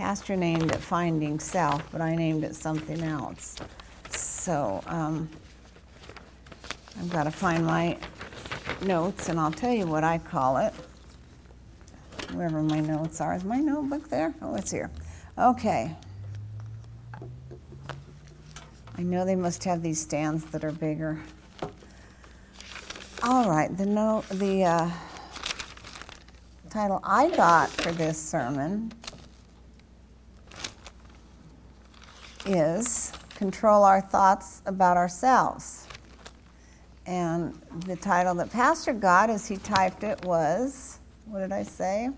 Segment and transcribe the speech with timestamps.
[0.00, 3.56] Pastor named it Finding Self, but I named it something else.
[4.08, 5.28] So um,
[6.98, 7.98] I've got to find my
[8.80, 10.72] notes, and I'll tell you what I call it.
[12.32, 13.34] Wherever my notes are.
[13.34, 14.32] Is my notebook there?
[14.40, 14.90] Oh, it's here.
[15.36, 15.94] Okay.
[18.96, 21.20] I know they must have these stands that are bigger.
[23.22, 24.90] All right, the the uh,
[26.70, 28.92] title I got for this sermon
[32.46, 35.86] is Control Our Thoughts About Ourselves.
[37.06, 42.10] And the title that Pastor got as he typed it was, what did I say?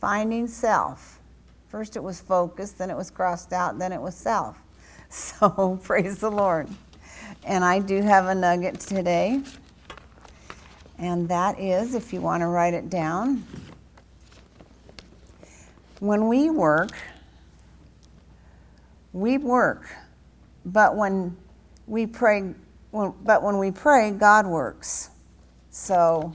[0.00, 1.20] Finding Self.
[1.74, 4.60] First it was focus, then it was crossed out, then it was self.
[5.10, 6.68] So praise the Lord.
[7.44, 9.42] And I do have a nugget today.
[10.98, 13.44] And that is, if you want to write it down,
[15.98, 16.92] when we work,
[19.14, 19.86] we work,
[20.66, 21.36] but when
[21.86, 22.52] we pray,
[22.90, 25.10] when, but when we pray, God works.
[25.70, 26.34] So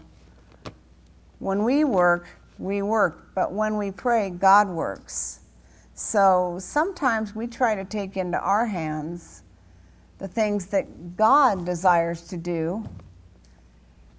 [1.40, 2.28] when we work,
[2.58, 5.42] we work, but when we pray, God works.
[5.94, 9.44] So sometimes we try to take into our hands
[10.18, 12.86] the things that God desires to do.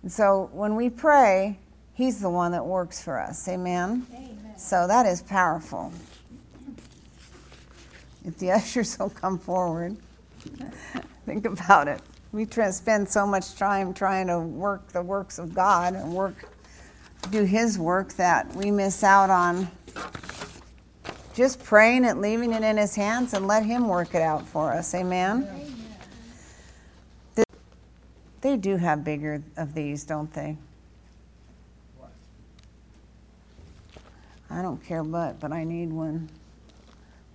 [0.03, 1.59] And so when we pray,
[1.95, 3.47] He's the one that works for us.
[3.49, 4.07] Amen?
[4.13, 4.59] Amen.
[4.59, 5.93] So that is powerful.
[8.25, 9.97] If the ushers will come forward,
[11.27, 12.01] think about it.
[12.33, 16.49] We spend so much time trying to work the works of God and work,
[17.31, 19.69] do His work that we miss out on
[21.35, 24.73] just praying and leaving it in His hands, and let Him work it out for
[24.73, 24.95] us.
[24.95, 25.49] Amen?
[28.41, 30.57] They do have bigger of these, don't they?
[34.49, 36.29] I don't care but, but I need one.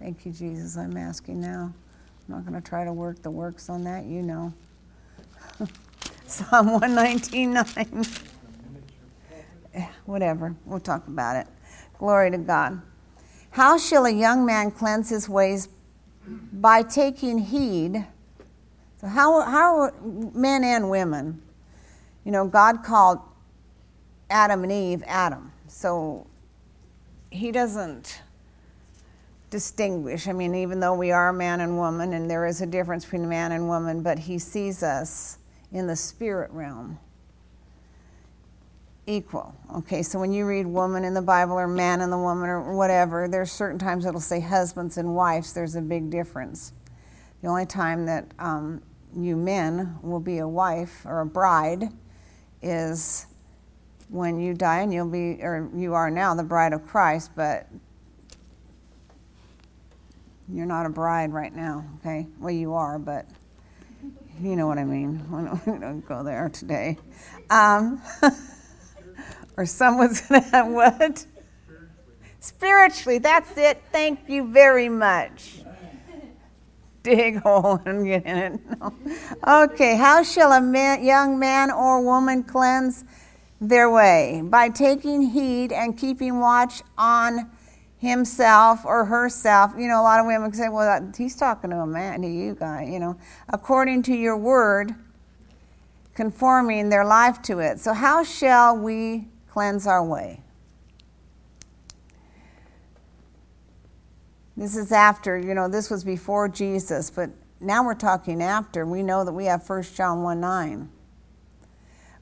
[0.05, 0.77] Thank you, Jesus.
[0.77, 1.73] I'm asking now.
[1.73, 4.53] I'm not going to try to work the works on that, you know.
[6.27, 8.21] Psalm 119.9.
[10.05, 11.47] Whatever, we'll talk about it.
[11.97, 12.83] Glory to God.
[13.49, 15.69] How shall a young man cleanse his ways?
[16.53, 18.05] By taking heed.
[19.01, 19.91] So, how, how
[20.35, 21.41] men and women?
[22.23, 23.21] You know, God called
[24.29, 25.51] Adam and Eve Adam.
[25.67, 26.27] So,
[27.31, 28.21] he doesn't
[29.55, 30.27] distinguish.
[30.27, 33.29] I mean, even though we are man and woman, and there is a difference between
[33.29, 35.38] man and woman, but he sees us
[35.71, 36.99] in the spirit realm
[39.07, 39.55] equal.
[39.73, 42.75] Okay, so when you read woman in the Bible or man and the woman or
[42.75, 45.53] whatever, there's certain times it'll say husbands and wives.
[45.53, 46.73] There's a big difference.
[47.41, 48.81] The only time that um,
[49.15, 51.94] you men will be a wife or a bride
[52.61, 53.25] is
[54.09, 57.69] when you die and you'll be, or you are now the bride of Christ, but
[60.51, 62.28] you're not a bride right now, okay?
[62.39, 63.25] Well, you are, but
[64.41, 65.23] you know what I mean.
[65.66, 66.97] We don't go there today.
[67.50, 68.01] Um,
[69.57, 71.25] or someone's going to have what?
[72.39, 73.81] Spiritually, that's it.
[73.91, 75.63] Thank you very much.
[77.01, 78.79] Dig hole and get in it.
[78.79, 78.94] No.
[79.63, 83.03] Okay, how shall a man, young man or woman cleanse
[83.62, 84.41] their way?
[84.44, 87.51] By taking heed and keeping watch on
[88.05, 89.73] himself or herself.
[89.77, 92.55] You know, a lot of women say, well, he's talking to a man, to you
[92.55, 93.17] guy, you know,
[93.49, 94.95] according to your word,
[96.13, 97.79] conforming their life to it.
[97.79, 100.41] So, how shall we cleanse our way?
[104.57, 107.29] This is after, you know, this was before Jesus, but
[107.59, 108.85] now we're talking after.
[108.85, 110.89] We know that we have 1 John 1 9.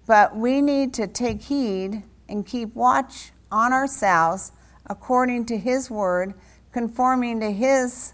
[0.06, 4.52] But we need to take heed and keep watch on ourselves
[4.88, 6.34] according to His word,
[6.72, 8.14] conforming to His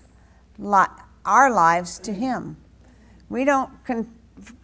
[0.57, 0.85] li-
[1.25, 2.57] our lives to Him.
[3.29, 4.11] We don't con-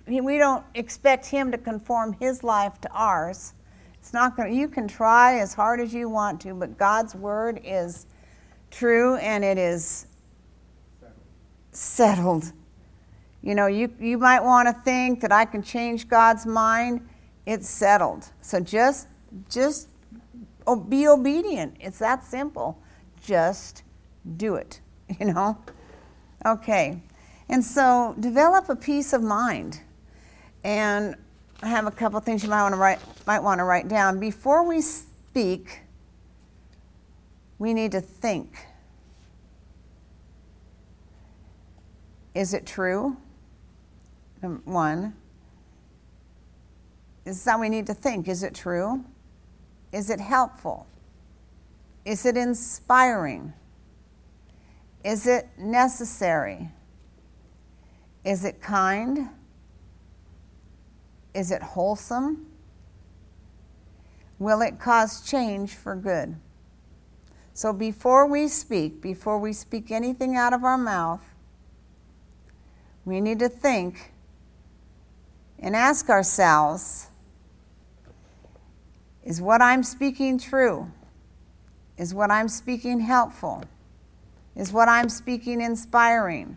[0.08, 3.54] we don't expect Him to conform His life to ours.
[3.96, 4.54] It's not going.
[4.54, 8.06] You can try as hard as you want to, but God's word is
[8.72, 10.08] true and it is
[11.72, 12.52] settled.
[13.42, 17.08] You know, you, you might want to think that I can change God's mind
[17.46, 18.26] it's settled.
[18.42, 19.08] So just
[19.50, 19.90] just
[20.90, 21.78] be obedient.
[21.80, 22.82] It's that simple.
[23.22, 23.84] Just
[24.38, 24.82] do it,
[25.20, 25.58] you know?
[26.46, 27.02] Okay.
[27.50, 29.82] And so develop a peace of mind.
[30.64, 31.16] And
[31.62, 34.20] I have a couple things you might want to write might want to write down.
[34.20, 35.82] Before we speak,
[37.60, 38.58] we need to think.
[42.34, 43.16] Is it true?
[44.66, 45.16] One.
[47.26, 48.28] Is that we need to think.
[48.28, 49.04] Is it true?
[49.96, 50.88] Is it helpful?
[52.04, 53.54] Is it inspiring?
[55.06, 56.70] Is it necessary?
[58.26, 59.30] Is it kind?
[61.34, 62.46] Is it wholesome?
[64.38, 66.36] Will it cause change for good?
[67.54, 71.24] So before we speak, before we speak anything out of our mouth,
[73.06, 74.12] we need to think
[75.58, 77.08] and ask ourselves
[79.26, 80.90] is what I'm speaking true?
[81.98, 83.64] Is what I'm speaking helpful?
[84.56, 86.56] Is what I'm speaking inspiring?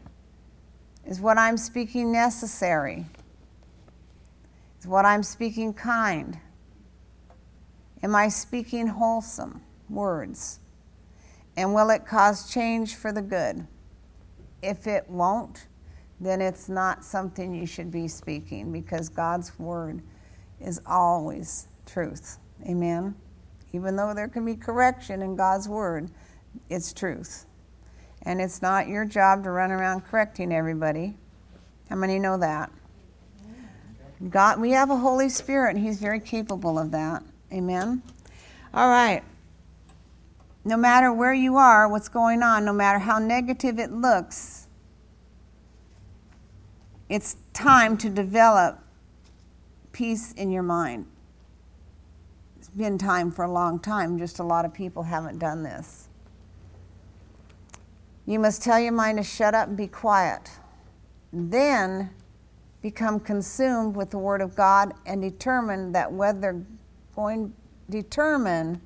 [1.06, 3.06] Is what I'm speaking necessary?
[4.78, 6.38] Is what I'm speaking kind?
[8.02, 10.60] Am I speaking wholesome words?
[11.56, 13.66] And will it cause change for the good?
[14.62, 15.66] If it won't,
[16.20, 20.02] then it's not something you should be speaking because God's word
[20.60, 22.38] is always truth.
[22.66, 23.14] Amen?
[23.72, 26.10] Even though there can be correction in God's word,
[26.70, 27.46] it's truth.
[28.22, 31.16] And it's not your job to run around correcting everybody.
[31.88, 32.70] How many know that?
[34.30, 37.22] God, we have a Holy Spirit, and He's very capable of that.
[37.52, 38.02] Amen?
[38.74, 39.22] All right.
[40.64, 44.66] No matter where you are, what's going on, no matter how negative it looks,
[47.08, 48.80] it's time to develop
[49.92, 51.06] peace in your mind.
[52.68, 56.08] It's been time for a long time, just a lot of people haven't done this.
[58.26, 60.50] You must tell your mind to shut up and be quiet.
[61.32, 62.10] Then
[62.82, 66.62] become consumed with the Word of God and determine that whether
[67.16, 67.54] going
[67.88, 68.82] determine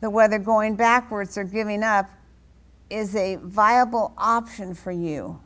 [0.00, 2.08] that whether going backwards or giving up
[2.90, 5.40] is a viable option for you.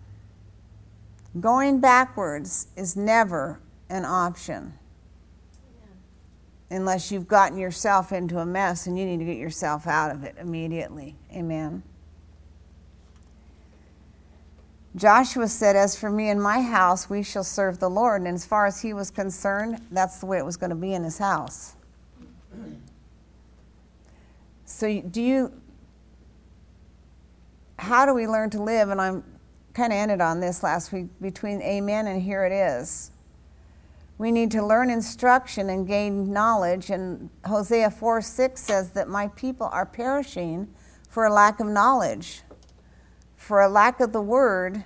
[1.40, 3.58] Going backwards is never
[3.88, 4.74] an option
[6.70, 10.24] unless you've gotten yourself into a mess and you need to get yourself out of
[10.24, 11.14] it immediately.
[11.32, 11.82] Amen.
[14.96, 18.22] Joshua said, As for me and my house, we shall serve the Lord.
[18.22, 20.94] And as far as he was concerned, that's the way it was going to be
[20.94, 21.74] in his house.
[24.64, 25.52] So, do you,
[27.78, 28.88] how do we learn to live?
[28.88, 29.24] And I'm
[29.72, 33.10] kind of ended on this last week between amen and here it is.
[34.16, 36.90] We need to learn instruction and gain knowledge.
[36.90, 40.68] And Hosea 4 6 says that my people are perishing
[41.08, 42.42] for a lack of knowledge.
[43.36, 44.84] For a lack of the word,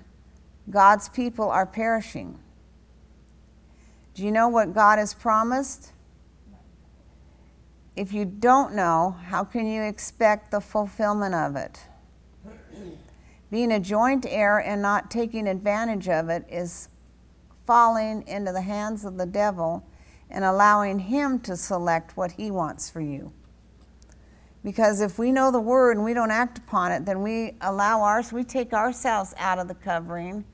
[0.71, 2.39] God's people are perishing.
[4.15, 5.93] Do you know what God has promised?
[7.95, 11.81] If you don't know, how can you expect the fulfillment of it?
[13.51, 16.89] Being a joint heir and not taking advantage of it is
[17.69, 19.87] falling into the hands of the devil
[20.31, 23.31] and allowing him to select what he wants for you.
[24.65, 28.01] Because if we know the word and we don't act upon it, then we allow
[28.01, 30.47] ours, we take ourselves out of the covering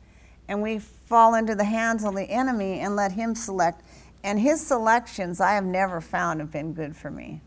[0.48, 3.82] and we fall into the hands of the enemy and let him select.
[4.24, 7.40] And his selections I have never found have been good for me.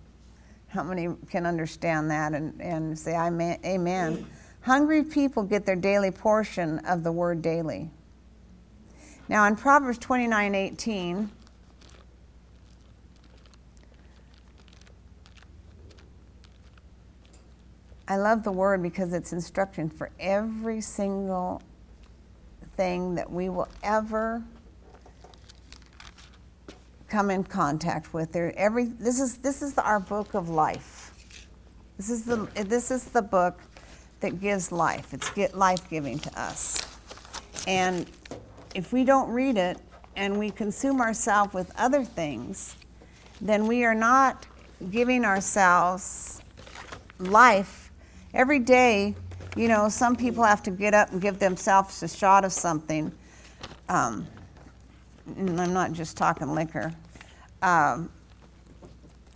[0.69, 3.60] How many can understand that and, and say amen?
[3.66, 4.25] amen?
[4.62, 7.92] Hungry people get their daily portion of the word daily.
[9.30, 11.30] Now in Proverbs 29 18,
[18.08, 21.62] I love the word because it's instruction for every single
[22.78, 24.44] thing that we will ever
[27.10, 28.31] come in contact with.
[28.31, 31.12] There, every this is this is our book of life.
[31.98, 33.60] This is the this is the book
[34.22, 35.14] that gives life.
[35.14, 36.80] It's life giving to us,
[37.68, 38.06] and
[38.76, 39.78] if we don't read it
[40.16, 42.76] and we consume ourselves with other things,
[43.42, 44.45] then we are not
[44.92, 46.42] giving ourselves
[47.19, 47.92] life
[48.33, 49.16] every day,
[49.56, 53.12] you know, some people have to get up and give themselves a shot of something.
[53.90, 54.28] Um,
[55.36, 56.94] and I'm not just talking liquor,
[57.62, 58.12] um,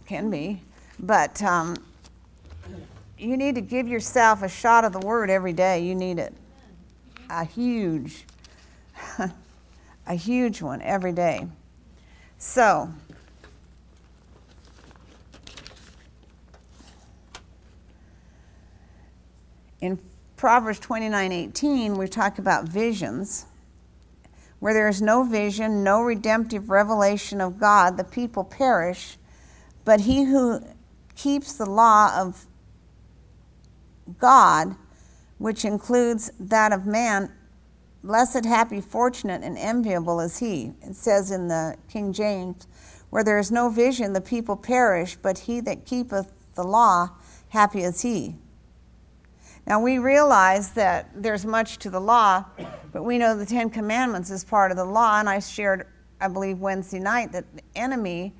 [0.05, 0.61] can be,
[0.99, 1.75] but um,
[3.17, 5.83] you need to give yourself a shot of the word every day.
[5.83, 6.33] You need it.
[7.29, 8.25] A huge,
[10.07, 11.47] a huge one every day.
[12.37, 12.91] So,
[19.79, 19.99] in
[20.37, 23.45] Proverbs 29 18, we talk about visions.
[24.59, 29.17] Where there is no vision, no redemptive revelation of God, the people perish.
[29.85, 30.63] But he who
[31.15, 32.45] keeps the law of
[34.19, 34.75] God,
[35.39, 37.31] which includes that of man,
[38.03, 40.73] blessed, happy, fortunate, and enviable is he.
[40.81, 42.67] It says in the King James,
[43.09, 47.09] where there is no vision, the people perish, but he that keepeth the law,
[47.49, 48.35] happy is he.
[49.67, 52.45] Now, we realize that there's much to the law,
[52.91, 55.19] but we know the Ten Commandments is part of the law.
[55.19, 55.87] And I shared,
[56.19, 58.33] I believe, Wednesday night that the enemy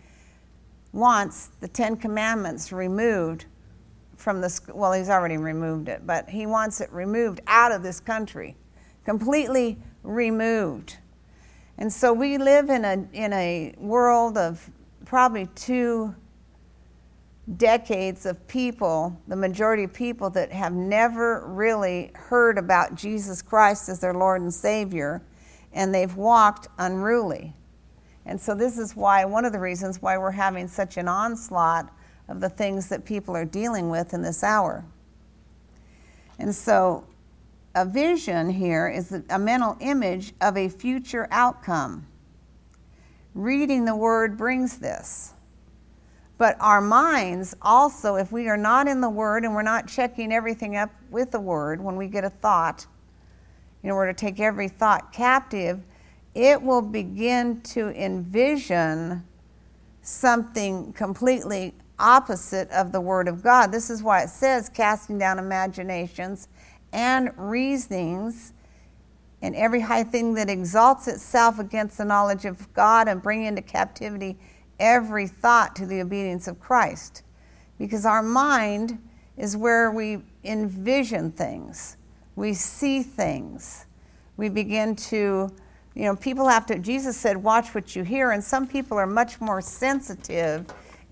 [0.93, 3.45] wants the Ten Commandments removed
[4.15, 7.99] from the, well, he's already removed it, but he wants it removed out of this
[7.99, 8.55] country,
[9.05, 10.97] completely removed.
[11.77, 14.69] And so we live in a, in a world of
[15.05, 16.15] probably two
[17.57, 23.89] decades of people, the majority of people that have never really heard about Jesus Christ
[23.89, 25.21] as their Lord and Savior,
[25.73, 27.53] and they've walked unruly.
[28.25, 31.91] And so, this is why, one of the reasons why we're having such an onslaught
[32.27, 34.85] of the things that people are dealing with in this hour.
[36.37, 37.05] And so,
[37.73, 42.07] a vision here is a mental image of a future outcome.
[43.33, 45.33] Reading the word brings this.
[46.41, 50.33] But our minds also, if we are not in the Word and we're not checking
[50.33, 52.87] everything up with the Word when we get a thought,
[53.83, 55.81] in order to take every thought captive,
[56.33, 59.23] it will begin to envision
[60.01, 63.71] something completely opposite of the Word of God.
[63.71, 66.47] This is why it says, casting down imaginations
[66.93, 68.53] and reasonings
[69.41, 73.61] and every high thing that exalts itself against the knowledge of God and bring into
[73.61, 74.37] captivity
[74.79, 77.23] every thought to the obedience of Christ.
[77.79, 78.99] Because our mind
[79.37, 81.97] is where we envision things,
[82.35, 83.85] we see things,
[84.37, 85.49] we begin to,
[85.95, 89.07] you know, people have to, Jesus said, watch what you hear, and some people are
[89.07, 90.65] much more sensitive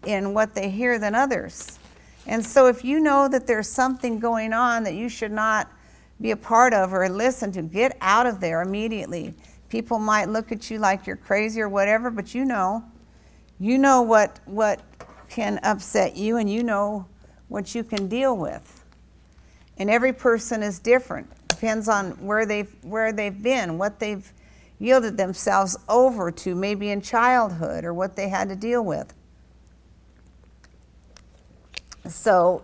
[0.05, 1.78] in what they hear than others.
[2.29, 5.69] And so if you know that there's something going on that you should not
[6.21, 9.33] be a part of or listen to, get out of there immediately.
[9.67, 12.86] People might look at you like you're crazy or whatever, but you know
[13.59, 14.79] you know what, what
[15.29, 17.05] can upset you, and you know
[17.50, 18.86] what you can deal with.
[19.77, 21.29] And every person is different.
[21.50, 24.31] Depends on where they've, where they've been, what they've
[24.79, 29.13] yielded themselves over to, maybe in childhood, or what they had to deal with.
[32.09, 32.63] So,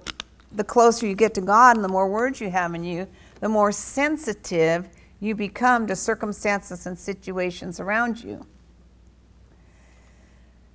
[0.51, 3.07] the closer you get to God and the more words you have in you,
[3.41, 4.87] the more sensitive
[5.19, 8.45] you become to circumstances and situations around you.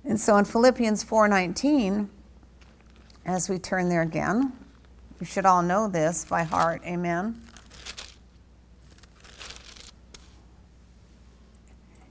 [0.03, 2.09] And so in Philippians 4:19,
[3.25, 4.51] as we turn there again,
[5.19, 6.81] you should all know this by heart.
[6.85, 7.39] Amen.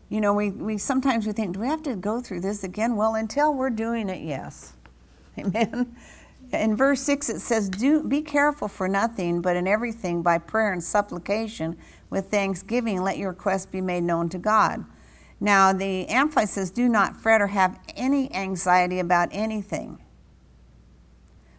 [0.09, 2.97] You know, we, we sometimes we think, do we have to go through this again?
[2.97, 4.73] Well, until we're doing it, yes.
[5.39, 5.97] Amen.
[6.53, 10.73] In verse 6, it says, do, Be careful for nothing, but in everything by prayer
[10.73, 11.77] and supplication
[12.09, 14.85] with thanksgiving, let your requests be made known to God.
[15.39, 19.99] Now, the Amplified says, Do not fret or have any anxiety about anything.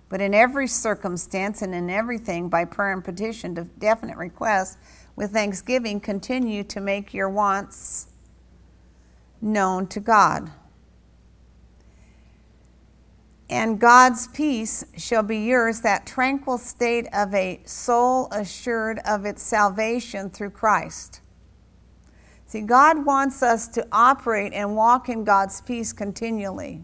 [0.10, 4.78] But in every circumstance and in everything, by prayer and petition to definite request,
[5.16, 8.08] with thanksgiving, continue to make your wants
[9.42, 10.52] known to God.
[13.52, 19.44] And God's peace shall be yours, that tranquil state of a soul assured of its
[19.44, 21.20] salvation through Christ.
[22.46, 26.82] See, God wants us to operate and walk in God's peace continually.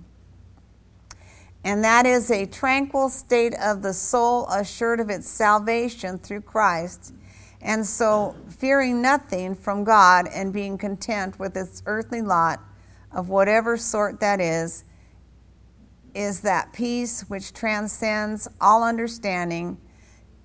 [1.63, 7.13] And that is a tranquil state of the soul assured of its salvation through Christ.
[7.62, 12.59] And so, fearing nothing from God and being content with its earthly lot
[13.13, 14.83] of whatever sort that is,
[16.17, 19.77] is that peace which transcends all understanding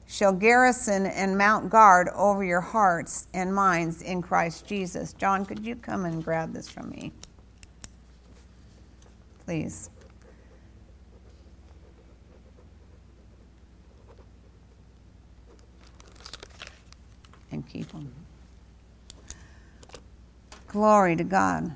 [0.07, 5.15] shall garrison and mount guard over your hearts and minds in Christ Jesus.
[5.15, 7.11] John, could you come and grab this from me?
[9.47, 9.89] Please.
[17.51, 18.13] And keep them.
[20.69, 21.75] Glory to God.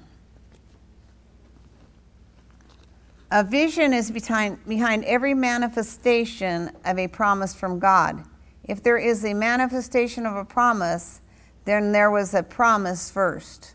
[3.30, 8.24] A vision is behind, behind every manifestation of a promise from God.
[8.64, 11.20] If there is a manifestation of a promise,
[11.64, 13.74] then there was a promise first.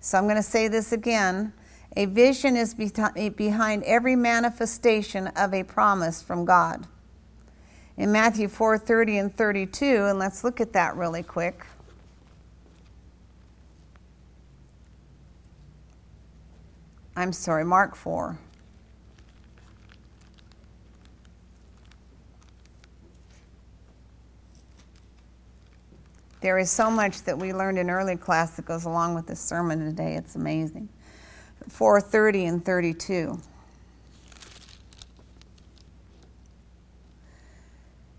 [0.00, 1.52] So I'm going to say this again.
[1.96, 2.74] A vision is
[3.16, 6.86] eh, behind every manifestation of a promise from God.
[7.98, 11.66] In Matthew 4:30 and 32, and let's look at that really quick.
[17.14, 18.38] I'm sorry, Mark 4.
[26.40, 29.40] There is so much that we learned in early class that goes along with this
[29.40, 30.14] sermon today.
[30.14, 30.88] It's amazing.
[31.68, 33.38] 430 and 32.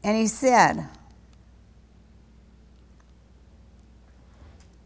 [0.03, 0.87] And he said,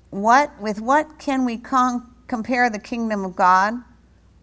[0.09, 3.73] What with what can we con- compare the kingdom of God?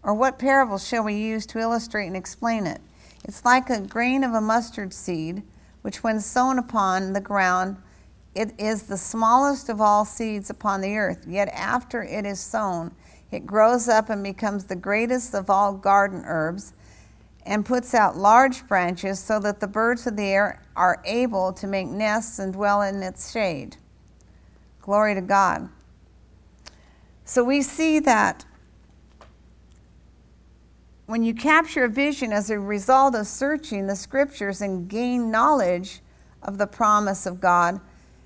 [0.03, 2.81] Or what parable shall we use to illustrate and explain it?
[3.23, 5.41] It's like a grain of a mustard seed,
[5.81, 7.77] which when sown upon the ground
[8.35, 11.25] it is the smallest of all seeds upon the earth.
[11.27, 12.93] Yet after it is sown,
[13.31, 16.73] it grows up and becomes the greatest of all garden herbs
[17.45, 21.67] and puts out large branches so that the birds of the air are able to
[21.67, 23.77] make nests and dwell in its shade.
[24.81, 25.69] Glory to God.
[27.25, 28.45] So we see that
[31.05, 35.99] when you capture a vision as a result of searching the scriptures and gain knowledge
[36.41, 37.79] of the promise of God,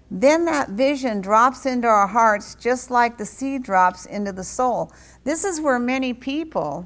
[0.09, 4.91] then that vision drops into our hearts just like the seed drops into the soul.
[5.23, 6.85] This is where many people,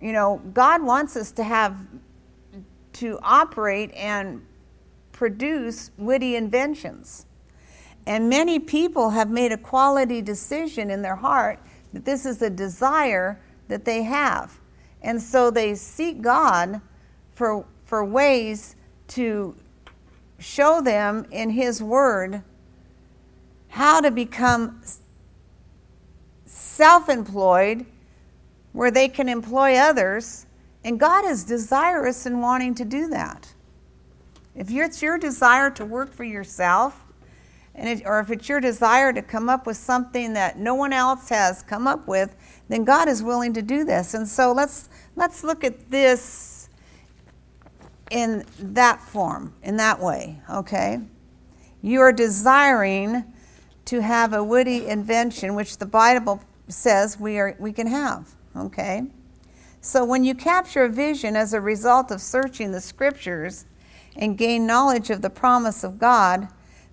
[0.00, 1.76] you know, God wants us to have,
[2.94, 4.44] to operate and
[5.10, 7.26] produce witty inventions.
[8.06, 11.58] And many people have made a quality decision in their heart
[11.92, 14.60] that this is a desire that they have.
[15.02, 16.80] And so they seek God
[17.32, 18.76] for, for ways
[19.08, 19.56] to
[20.44, 22.42] show them in His Word
[23.68, 24.82] how to become
[26.44, 27.86] self employed,
[28.72, 30.46] where they can employ others.
[30.84, 33.54] And God is desirous in wanting to do that.
[34.54, 37.00] If it's your desire to work for yourself,
[37.74, 40.92] and it, or if it's your desire to come up with something that no one
[40.92, 42.36] else has come up with,
[42.68, 44.14] then God is willing to do this.
[44.14, 46.53] And so let's let's look at this
[48.14, 51.00] in that form, in that way, okay?
[51.82, 53.24] You are desiring
[53.86, 59.02] to have a witty invention, which the Bible says we are we can have, okay?
[59.80, 63.66] So when you capture a vision as a result of searching the scriptures
[64.14, 66.46] and gain knowledge of the promise of God,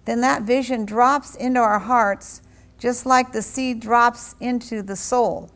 [0.05, 2.41] then that vision drops into our hearts
[2.79, 5.51] just like the seed drops into the soul.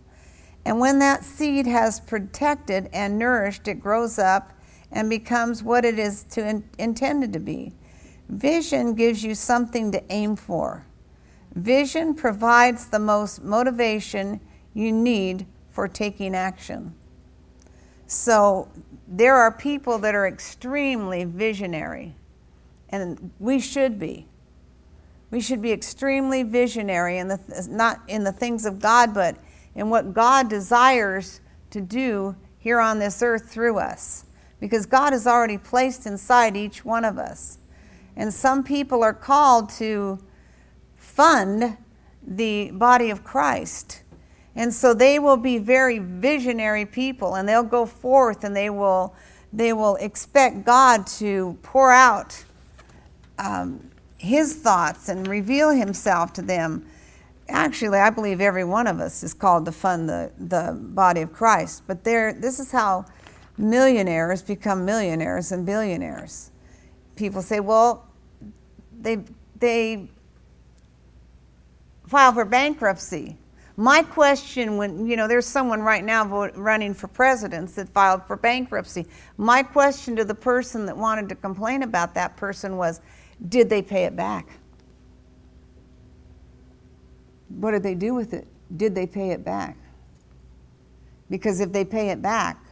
[0.63, 4.52] And when that seed has protected and nourished, it grows up
[4.91, 7.74] and becomes what it is to in, intended to be.
[8.30, 10.86] Vision gives you something to aim for.
[11.54, 14.39] Vision provides the most motivation
[14.74, 16.93] you need for taking action.
[18.08, 18.69] So
[19.08, 22.15] there are people that are extremely visionary,
[22.89, 24.28] and we should be.
[25.32, 29.38] We should be extremely visionary in the not in the things of God, but
[29.74, 34.25] in what God desires to do here on this earth through us.
[34.60, 37.58] Because God has already placed inside each one of us.
[38.15, 40.20] And some people are called to
[40.96, 41.78] fund
[42.26, 44.02] the body of Christ.
[44.56, 49.13] And so they will be very visionary people and they'll go forth and they will,
[49.52, 52.44] they will expect God to pour out
[53.38, 56.86] um, his thoughts and reveal himself to them
[57.50, 61.34] actually, I believe every one of us is called to fund the, the body of
[61.34, 61.84] Christ.
[61.88, 63.06] But there, this is how
[63.58, 66.52] millionaires become millionaires and billionaires.
[67.15, 68.08] People say, well,
[69.00, 69.20] they,
[69.60, 70.10] they
[72.08, 73.38] file for bankruptcy.
[73.78, 78.38] My question, when you know, there's someone right now running for president that filed for
[78.38, 79.06] bankruptcy.
[79.38, 83.02] My question to the person that wanted to complain about that person was,
[83.50, 84.48] did they pay it back?
[87.50, 88.48] what did they do with it?
[88.76, 89.78] Did they pay it back?
[91.30, 92.63] Because if they pay it back,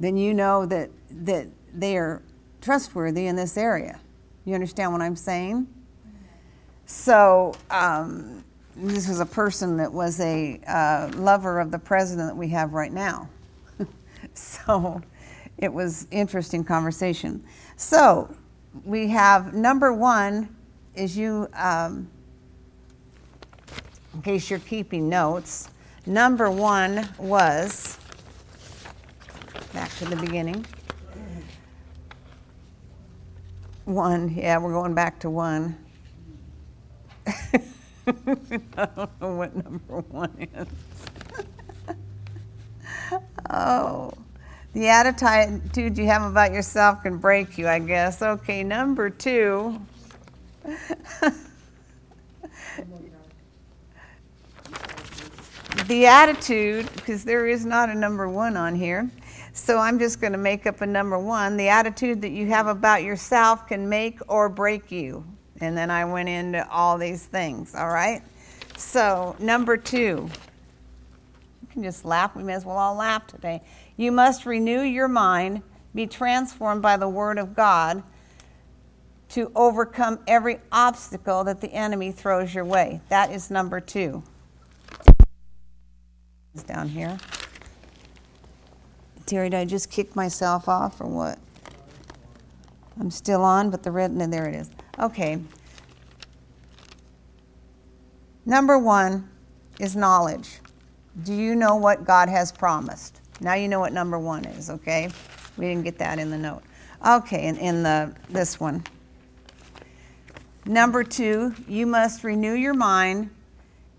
[0.00, 2.22] then you know that, that they are
[2.60, 4.00] trustworthy in this area.
[4.44, 5.66] You understand what I'm saying?
[6.86, 8.44] So, um,
[8.76, 12.74] this was a person that was a uh, lover of the president that we have
[12.74, 13.28] right now.
[14.34, 15.02] so,
[15.58, 17.42] it was interesting conversation.
[17.76, 18.34] So,
[18.84, 20.54] we have number one
[20.94, 22.08] is you um,
[24.14, 25.68] in case you're keeping notes.
[26.06, 27.98] Number one was,
[29.76, 30.64] back to the beginning.
[33.84, 35.76] One, yeah, we're going back to one.
[37.26, 37.60] I
[38.06, 40.66] don't know what number one is.
[43.50, 44.14] oh,
[44.72, 48.22] the attitude you have about yourself can break you, I guess.
[48.22, 49.78] Okay, number two.
[55.86, 59.10] the attitude, because there is not a number one on here,
[59.56, 61.56] so I'm just going to make up a number one.
[61.56, 65.24] The attitude that you have about yourself can make or break you.
[65.62, 68.20] And then I went into all these things, all right?
[68.76, 70.28] So, number two,
[71.62, 72.36] you can just laugh.
[72.36, 73.62] We may as well all laugh today.
[73.96, 75.62] You must renew your mind,
[75.94, 78.02] be transformed by the Word of God
[79.30, 83.00] to overcome every obstacle that the enemy throws your way.
[83.08, 84.22] That is number two.
[86.52, 87.16] It's down here.
[89.26, 91.38] Terry, did I just kick myself off or what?
[92.98, 94.70] I'm still on, but the red, and there it is.
[94.98, 95.38] Okay.
[98.46, 99.28] Number one
[99.80, 100.60] is knowledge.
[101.24, 103.20] Do you know what God has promised?
[103.40, 105.10] Now you know what number one is, okay?
[105.58, 106.62] We didn't get that in the note.
[107.06, 108.84] Okay, in, in the this one.
[110.64, 113.30] Number two, you must renew your mind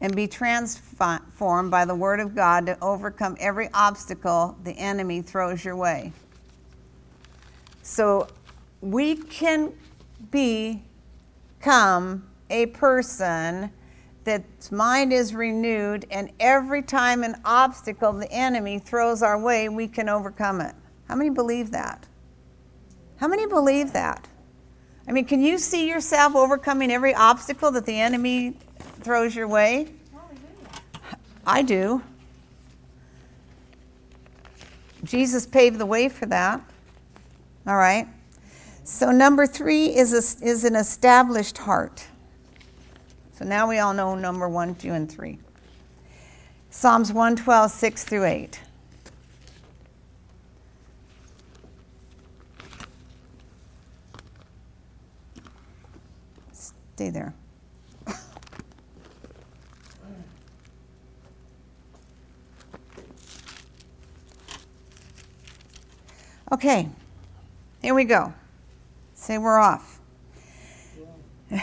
[0.02, 5.66] and be transformed by the Word of God to overcome every obstacle the enemy throws
[5.66, 6.14] your way.
[7.82, 8.28] So
[8.82, 9.74] we can
[10.30, 13.72] become a person
[14.24, 19.88] that's mind is renewed, and every time an obstacle the enemy throws our way, we
[19.88, 20.76] can overcome it.
[21.08, 22.06] How many believe that?
[23.18, 24.28] How many believe that?
[25.08, 28.58] I mean, can you see yourself overcoming every obstacle that the enemy
[29.02, 29.88] throws your way?
[31.46, 32.02] I do.
[35.04, 36.62] Jesus paved the way for that.
[37.66, 38.08] All right.
[38.84, 42.08] So, number three is, a, is an established heart.
[43.38, 45.38] So now we all know number one, two, and three.
[46.72, 48.60] Psalms 112, 6 through 8.
[56.52, 57.36] Stay there.
[66.50, 66.88] Okay,
[67.82, 68.34] here we go.
[69.16, 70.00] Say we're off.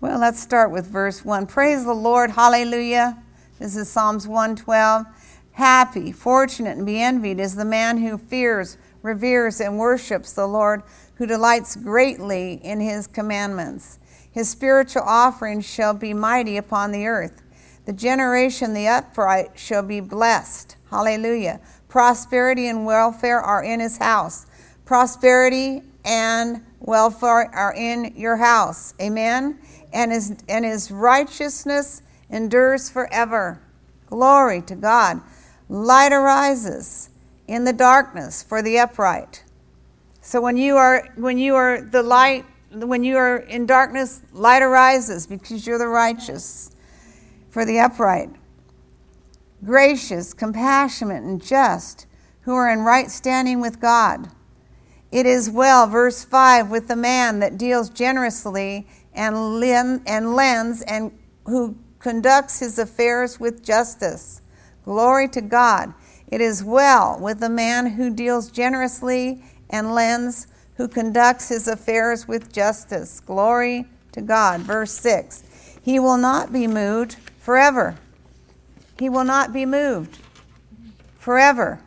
[0.00, 1.46] well, let's start with verse 1.
[1.46, 2.30] Praise the Lord.
[2.30, 3.22] Hallelujah.
[3.58, 5.04] This is Psalms 112.
[5.52, 10.82] Happy, fortunate, and be envied is the man who fears, reveres, and worships the Lord,
[11.16, 13.98] who delights greatly in his commandments.
[14.30, 17.42] His spiritual offerings shall be mighty upon the earth.
[17.84, 20.76] The generation the upright shall be blessed.
[20.90, 21.60] Hallelujah.
[21.88, 24.46] Prosperity and welfare are in his house.
[24.84, 28.94] Prosperity and welfare are in your house.
[29.00, 29.58] Amen.
[29.92, 33.60] And his, and his righteousness endures forever.
[34.06, 35.20] Glory to God.
[35.68, 37.10] Light arises
[37.46, 39.44] in the darkness for the upright.
[40.20, 44.60] So when you are when you are the light when you are in darkness, light
[44.60, 46.70] arises because you're the righteous
[47.50, 48.30] for the upright
[49.64, 52.06] gracious, compassionate, and just,
[52.42, 54.30] who are in right standing with God.
[55.10, 59.36] It is well, verse 5, with the man that deals generously and,
[60.06, 61.12] and lends and
[61.46, 64.42] who conducts his affairs with justice.
[64.84, 65.94] Glory to God.
[66.26, 72.28] It is well with the man who deals generously and lends, who conducts his affairs
[72.28, 73.20] with justice.
[73.20, 74.60] Glory to God.
[74.60, 75.42] Verse 6
[75.82, 77.96] He will not be moved forever.
[78.98, 80.18] He will not be moved
[81.18, 81.80] forever.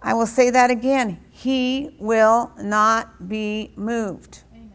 [0.00, 1.18] I will say that again.
[1.30, 4.42] He will not be moved.
[4.52, 4.72] Amen.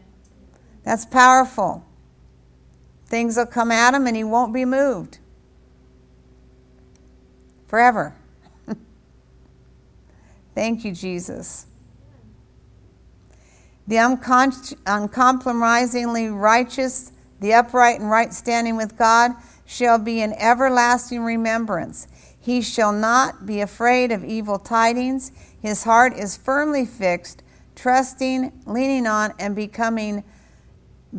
[0.84, 1.84] That's powerful.
[3.06, 5.18] Things will come at him and he won't be moved
[7.66, 8.14] forever.
[10.54, 11.66] Thank you, Jesus.
[13.88, 13.96] The
[14.86, 19.32] uncompromisingly righteous, the upright and right standing with God
[19.70, 22.08] shall be an everlasting remembrance.
[22.40, 25.30] He shall not be afraid of evil tidings.
[25.62, 27.44] His heart is firmly fixed,
[27.76, 30.24] trusting, leaning on, and becoming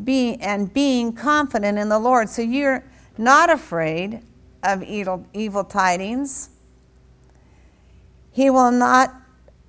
[0.04, 2.28] be and being confident in the Lord.
[2.28, 2.84] So you're
[3.18, 4.22] not afraid
[4.64, 6.50] of evil, evil tidings.
[8.32, 9.16] He will not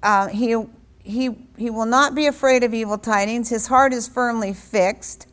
[0.03, 0.57] uh, he,
[1.05, 3.51] he, he will not be afraid of evil tidings.
[3.51, 5.29] His heart is firmly fixed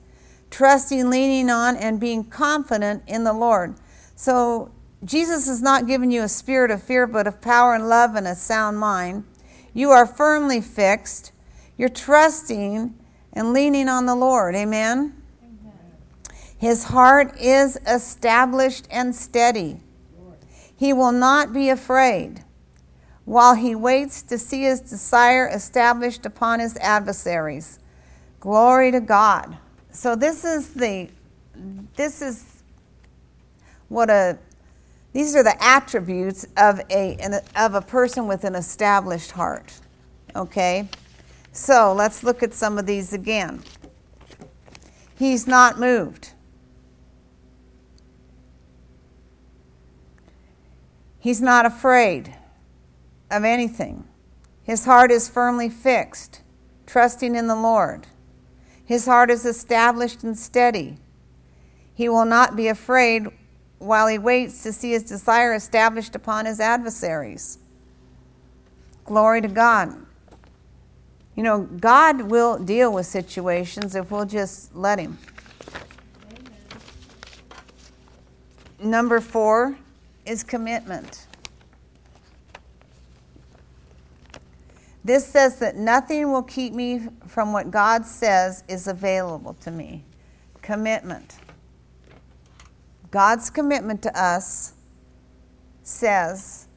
[0.50, 3.76] trusting, leaning on, and being confident in the Lord.
[4.16, 4.72] So,
[5.04, 8.28] Jesus has not given you a spirit of fear, but of power and love and
[8.28, 9.24] a sound mind.
[9.74, 11.32] You are firmly fixed.
[11.78, 12.94] You're trusting
[13.32, 14.56] and leaning on the Lord.
[14.56, 15.16] Amen?
[15.42, 15.74] Amen.
[16.58, 19.80] His heart is established and steady.
[20.76, 22.44] He will not be afraid
[23.24, 27.80] while he waits to see his desire established upon his adversaries.
[28.40, 29.58] Glory to God
[29.92, 31.10] so this is the
[31.96, 32.64] this is
[33.88, 34.38] what a
[35.12, 39.80] these are the attributes of a of a person with an established heart.
[40.36, 40.88] Okay?
[41.52, 43.64] So, let's look at some of these again.
[45.18, 46.32] He's not moved.
[51.18, 52.36] He's not afraid
[53.30, 54.08] of anything.
[54.64, 56.42] His heart is firmly fixed,
[56.86, 58.08] trusting in the Lord.
[58.90, 60.98] His heart is established and steady.
[61.94, 63.28] He will not be afraid
[63.78, 67.60] while he waits to see his desire established upon his adversaries.
[69.06, 69.96] Glory to God.
[71.36, 75.20] You know, God will deal with situations if we'll just let him.
[76.32, 76.50] Amen.
[78.90, 79.78] Number four
[80.26, 81.28] is commitment.
[85.10, 90.06] This says that nothing will keep me from what God says is available to me.
[90.62, 91.38] Commitment.
[93.10, 94.74] God's commitment to us
[95.82, 96.68] says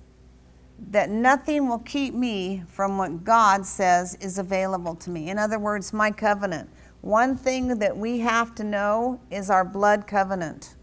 [0.79, 5.29] that nothing will keep me from what God says is available to me.
[5.29, 6.71] In other words, my covenant.
[7.03, 10.75] One thing that we have to know is our blood covenant.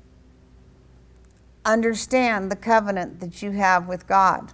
[1.66, 4.54] Understand the covenant that you have with God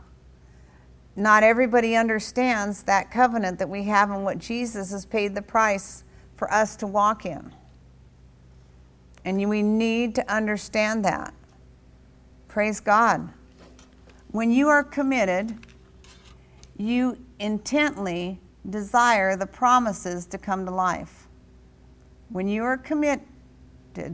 [1.16, 6.04] not everybody understands that covenant that we have and what Jesus has paid the price
[6.36, 7.54] for us to walk in.
[9.24, 11.34] And we need to understand that.
[12.48, 13.30] Praise God.
[14.32, 15.58] When you are committed,
[16.78, 21.28] you intently desire the promises to come to life.
[22.30, 23.26] When you are committed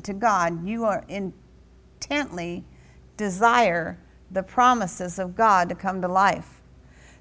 [0.03, 2.63] to God, you are intently
[3.17, 3.97] desire
[4.29, 6.60] the promises of God to come to life.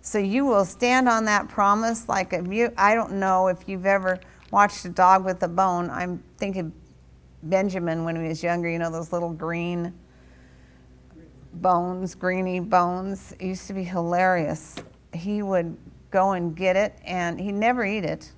[0.02, 4.18] So you will stand on that promise like you I don't know if you've ever
[4.50, 5.90] watched a dog with a bone.
[5.90, 6.72] I'm thinking
[7.42, 9.92] Benjamin when he was younger, you know those little green
[11.54, 13.34] bones, greeny bones.
[13.38, 14.76] It used to be hilarious.
[15.12, 15.76] He would
[16.10, 18.32] go and get it and he'd never eat it.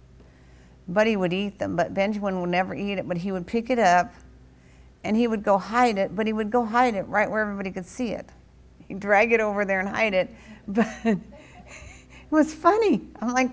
[0.89, 1.77] But he would eat them.
[1.77, 4.13] But Benjamin would never eat it, but he would pick it up
[5.05, 7.71] and he would go hide it, but he would go hide it right where everybody
[7.71, 8.29] could see it.
[8.89, 10.31] He'd drag it over there and hide it.
[10.69, 11.19] But
[12.33, 13.03] it was funny.
[13.21, 13.51] I'm like,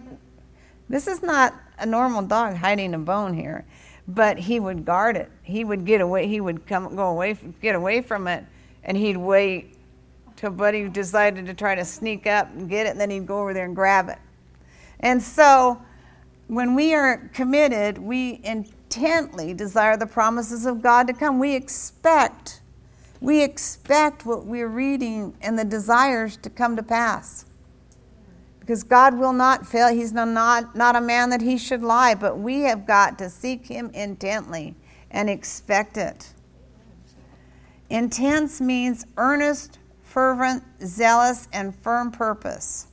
[0.88, 3.66] this is not a normal dog hiding a bone here.
[4.08, 5.30] But he would guard it.
[5.44, 6.28] He would get away.
[6.28, 8.46] He would come, go away, get away from it,
[8.86, 9.76] and he'd wait
[10.38, 13.42] till Buddy decided to try to sneak up and get it, and then he'd go
[13.42, 14.18] over there and grab it.
[15.02, 15.82] And so,
[16.48, 21.38] when we are committed, we intently desire the promises of God to come.
[21.38, 22.62] We expect,
[23.20, 27.46] we expect what we're reading and the desires to come to pass
[28.70, 29.88] because God will not fail.
[29.88, 33.66] He's not, not a man that he should lie, but we have got to seek
[33.66, 34.76] him intently
[35.10, 36.32] and expect it.
[37.90, 42.86] Intense means earnest, fervent, zealous, and firm purpose.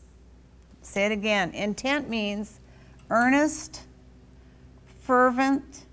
[0.80, 1.50] Say it again.
[1.50, 2.58] Intent means
[3.10, 3.82] earnest,
[5.02, 5.84] fervent,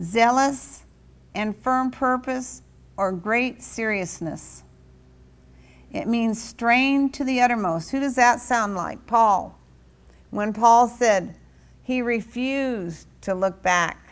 [0.00, 0.84] zealous,
[1.34, 2.62] and firm purpose
[2.96, 4.62] or great seriousness.
[5.92, 7.90] It means strained to the uttermost.
[7.90, 9.06] Who does that sound like?
[9.06, 9.58] Paul.
[10.30, 11.34] When Paul said
[11.82, 14.10] he refused to look back,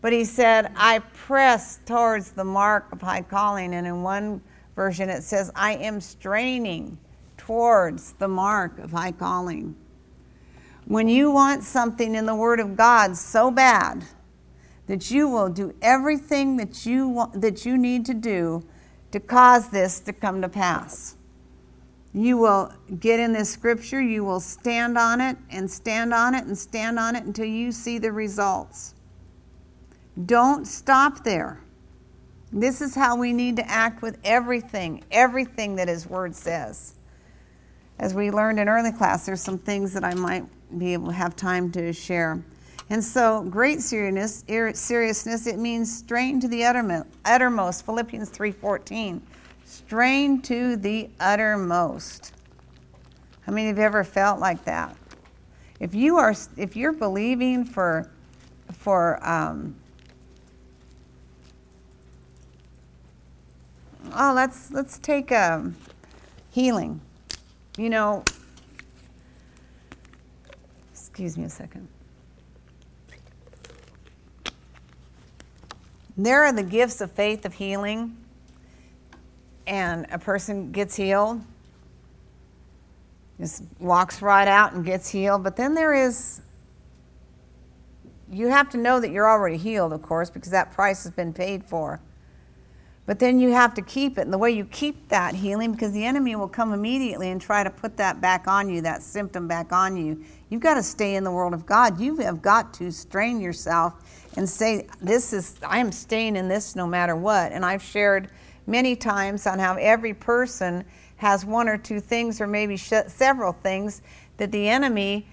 [0.00, 3.74] but he said, I press towards the mark of high calling.
[3.74, 4.42] And in one
[4.76, 6.98] version it says, I am straining
[7.36, 9.74] towards the mark of high calling.
[10.84, 14.04] When you want something in the Word of God so bad
[14.86, 18.64] that you will do everything that you, want, that you need to do
[19.12, 21.16] to cause this to come to pass.
[22.14, 26.44] You will get in this scripture, you will stand on it and stand on it
[26.44, 28.94] and stand on it until you see the results.
[30.26, 31.60] Don't stop there.
[32.50, 36.94] This is how we need to act with everything, everything that His Word says.
[37.98, 40.44] As we learned in early class, there's some things that I might
[40.78, 42.42] be able to have time to share.
[42.90, 44.44] And so, great seriousness,
[44.78, 47.84] seriousness, it means strain to the uttermost.
[47.84, 49.20] Philippians 3:14.
[49.66, 52.32] Strain to the uttermost.
[53.42, 54.96] How many of you ever felt like that?
[55.80, 58.10] If you are, if you're believing for,
[58.72, 59.76] for, um,
[64.14, 65.76] oh, let's let's take um,
[66.50, 67.02] healing.
[67.76, 68.24] You know,
[70.90, 71.88] excuse me a second.
[76.20, 78.16] There are the gifts of faith of healing,
[79.68, 81.40] and a person gets healed,
[83.38, 85.44] just walks right out and gets healed.
[85.44, 86.40] But then there is,
[88.32, 91.32] you have to know that you're already healed, of course, because that price has been
[91.32, 92.00] paid for.
[93.08, 94.20] But then you have to keep it.
[94.20, 97.64] And the way you keep that healing, because the enemy will come immediately and try
[97.64, 100.22] to put that back on you, that symptom back on you.
[100.50, 101.98] You've got to stay in the world of God.
[101.98, 103.94] You have got to strain yourself
[104.36, 107.50] and say, This is, I am staying in this no matter what.
[107.50, 108.28] And I've shared
[108.66, 110.84] many times on how every person
[111.16, 114.02] has one or two things, or maybe sh- several things,
[114.36, 115.26] that the enemy,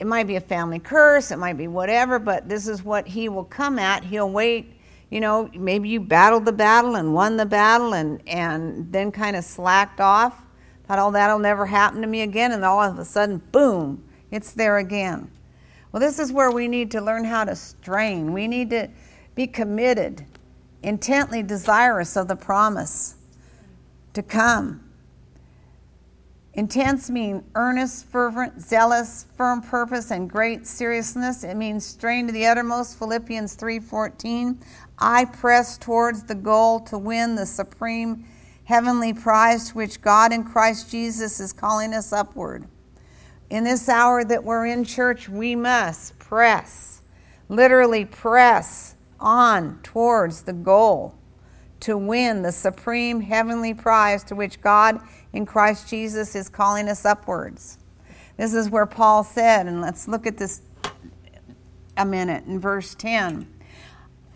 [0.00, 3.28] it might be a family curse, it might be whatever, but this is what he
[3.28, 4.02] will come at.
[4.02, 4.79] He'll wait.
[5.10, 9.36] You know, maybe you battled the battle and won the battle and, and then kind
[9.36, 10.40] of slacked off.
[10.86, 12.52] Thought, oh, that'll never happen to me again.
[12.52, 15.30] And all of a sudden, boom, it's there again.
[15.90, 18.32] Well, this is where we need to learn how to strain.
[18.32, 18.88] We need to
[19.34, 20.24] be committed,
[20.82, 23.16] intently desirous of the promise
[24.14, 24.84] to come.
[26.54, 31.44] Intense mean earnest, fervent, zealous, firm purpose, and great seriousness.
[31.44, 32.98] It means strained to the uttermost.
[32.98, 34.58] Philippians 3:14.
[35.00, 38.26] I press towards the goal to win the supreme
[38.64, 42.66] heavenly prize to which God in Christ Jesus is calling us upward.
[43.48, 47.02] In this hour that we're in church, we must press,
[47.48, 51.16] literally press on towards the goal
[51.80, 55.00] to win the supreme heavenly prize to which God
[55.32, 57.78] in Christ Jesus is calling us upwards.
[58.36, 60.62] This is where Paul said, and let's look at this
[61.96, 63.46] a minute in verse 10.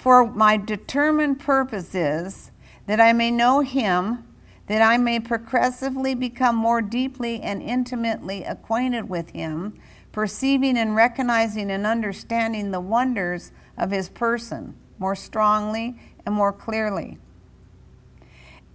[0.05, 2.51] For my determined purpose is
[2.87, 4.27] that I may know him,
[4.67, 9.81] that I may progressively become more deeply and intimately acquainted with him,
[10.12, 17.17] perceiving and recognizing and understanding the wonders of his person more strongly and more clearly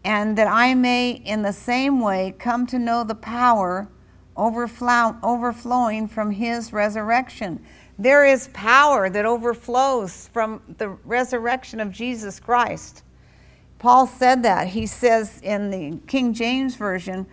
[0.04, 3.88] and that I may in the same way come to know the power
[4.39, 7.63] overflow, overflowing from his resurrection.
[8.00, 13.04] There is power that overflows from the resurrection of Jesus Christ.
[13.78, 14.70] Paul said that.
[14.70, 17.28] He says in the King James Version,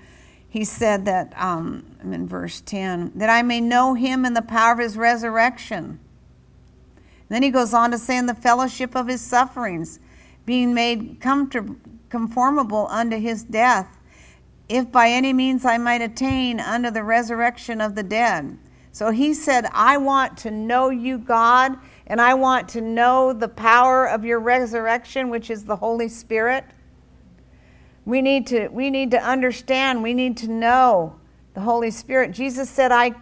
[0.48, 4.72] he said that, um, in verse 10, that I may know him in the power
[4.72, 6.00] of his resurrection.
[7.28, 10.00] then he goes on to say, in the fellowship of his sufferings,
[10.46, 13.98] being made conformable unto his death,
[14.68, 18.58] if by any means I might attain unto the resurrection of the dead.
[18.96, 23.46] So he said, I want to know you, God, and I want to know the
[23.46, 26.64] power of your resurrection, which is the Holy Spirit.
[28.06, 31.20] We need to, we need to understand, we need to know
[31.52, 32.32] the Holy Spirit.
[32.32, 33.14] Jesus said, I,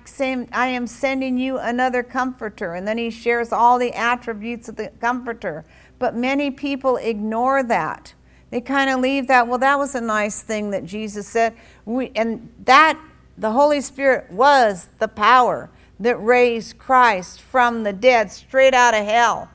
[0.52, 2.74] I am sending you another comforter.
[2.74, 5.64] And then he shares all the attributes of the comforter.
[5.98, 8.14] But many people ignore that.
[8.50, 11.56] They kind of leave that, well, that was a nice thing that Jesus said.
[11.84, 12.96] We, and that,
[13.36, 15.70] the Holy Spirit was the power
[16.00, 19.50] that raised Christ from the dead, straight out of hell.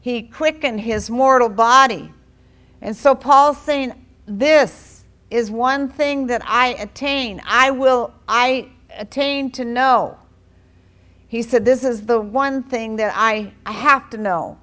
[0.00, 2.12] He quickened his mortal body.
[2.80, 3.92] And so Paul's saying,
[4.26, 7.40] This is one thing that I attain.
[7.46, 10.18] I will, I attain to know.
[11.28, 14.58] He said, This is the one thing that I, I have to know.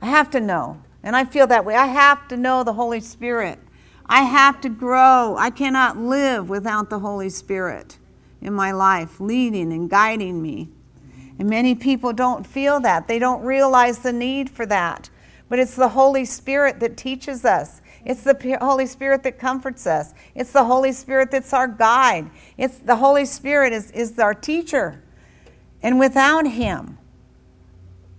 [0.00, 0.82] I have to know.
[1.04, 1.76] And I feel that way.
[1.76, 3.58] I have to know the Holy Spirit.
[4.12, 5.36] I have to grow.
[5.38, 7.96] I cannot live without the Holy Spirit
[8.42, 10.68] in my life, leading and guiding me.
[11.38, 13.08] And many people don't feel that.
[13.08, 15.08] They don't realize the need for that.
[15.48, 17.80] But it's the Holy Spirit that teaches us.
[18.04, 20.12] It's the Holy Spirit that comforts us.
[20.34, 22.30] It's the Holy Spirit that's our guide.
[22.58, 25.02] It's the Holy Spirit is, is our teacher.
[25.82, 26.98] And without him,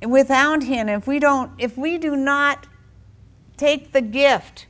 [0.01, 2.65] without him, if we don't, if we do not
[3.58, 4.65] take the gift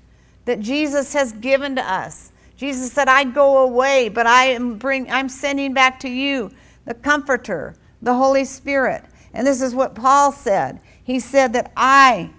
[0.45, 2.31] that Jesus has given to us.
[2.55, 6.51] Jesus said, I go away, but I am bring I'm sending back to you
[6.85, 9.03] the comforter, the Holy Spirit.
[9.33, 10.79] And this is what Paul said.
[11.03, 12.29] He said that I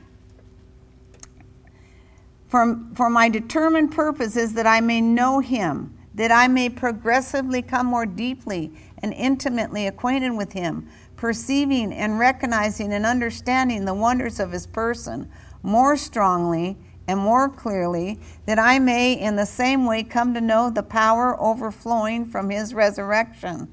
[2.55, 7.63] for, for my determined purpose is that I may know him, that I may progressively
[7.63, 14.39] come more deeply and intimately acquainted with him, perceiving and recognizing and understanding the wonders
[14.39, 15.29] of his person
[15.65, 20.71] more strongly and more clearly, that I may in the same way come to know
[20.71, 23.69] the power overflowing from his resurrection,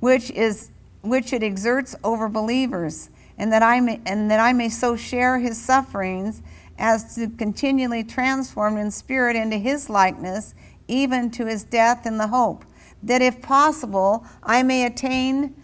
[0.00, 0.70] which is
[1.02, 5.38] which it exerts over believers, and that I may and that I may so share
[5.38, 6.42] his sufferings
[6.78, 10.54] as to continually transform in spirit into his likeness,
[10.88, 12.64] even to his death in the hope,
[13.02, 15.54] that if possible I may attain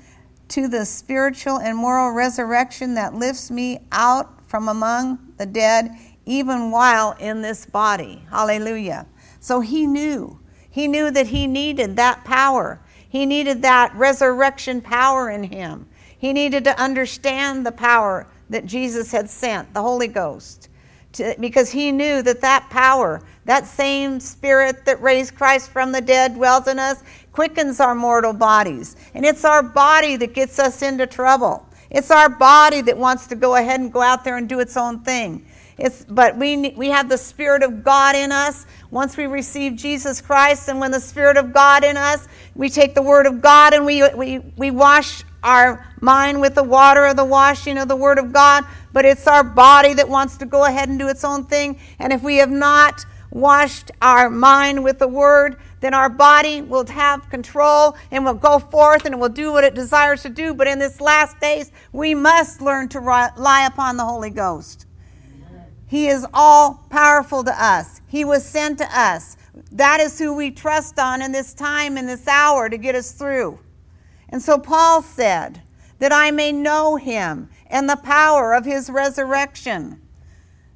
[0.49, 5.97] to the spiritual and moral resurrection that lifts me out from among the dead,
[6.27, 8.25] even while in this body.
[8.31, 9.07] Hallelujah.
[9.41, 10.39] So he knew.
[10.71, 12.81] He knew that he needed that power.
[13.09, 15.87] He needed that resurrection power in him.
[16.17, 20.69] He needed to understand the power that Jesus had sent, the Holy Ghost,
[21.15, 26.01] to, because he knew that that power, that same spirit that raised Christ from the
[26.01, 27.03] dead, dwells in us,
[27.33, 28.97] quickens our mortal bodies.
[29.15, 31.67] And it's our body that gets us into trouble.
[31.91, 34.77] It's our body that wants to go ahead and go out there and do its
[34.77, 35.45] own thing.
[35.83, 38.67] It's, but we, we have the Spirit of God in us.
[38.93, 42.95] Once we receive Jesus Christ and when the Spirit of God in us, we take
[42.95, 47.17] the Word of God and we, we, we wash our mind with the water of
[47.17, 50.67] the washing of the Word of God, but it's our body that wants to go
[50.67, 51.81] ahead and do its own thing.
[51.99, 56.87] And if we have not washed our mind with the Word, then our body will
[56.87, 60.55] have control and will go forth and will do what it desires to do.
[60.55, 64.87] But in this last days, we must learn to rely upon the Holy Ghost.
[65.93, 69.37] He is all powerful to us, He was sent to us.
[69.71, 73.13] That is who we trust on in this time, in this hour, to get us
[73.13, 73.59] through.
[74.31, 75.61] And so Paul said,
[75.99, 80.01] That I may know him and the power of his resurrection.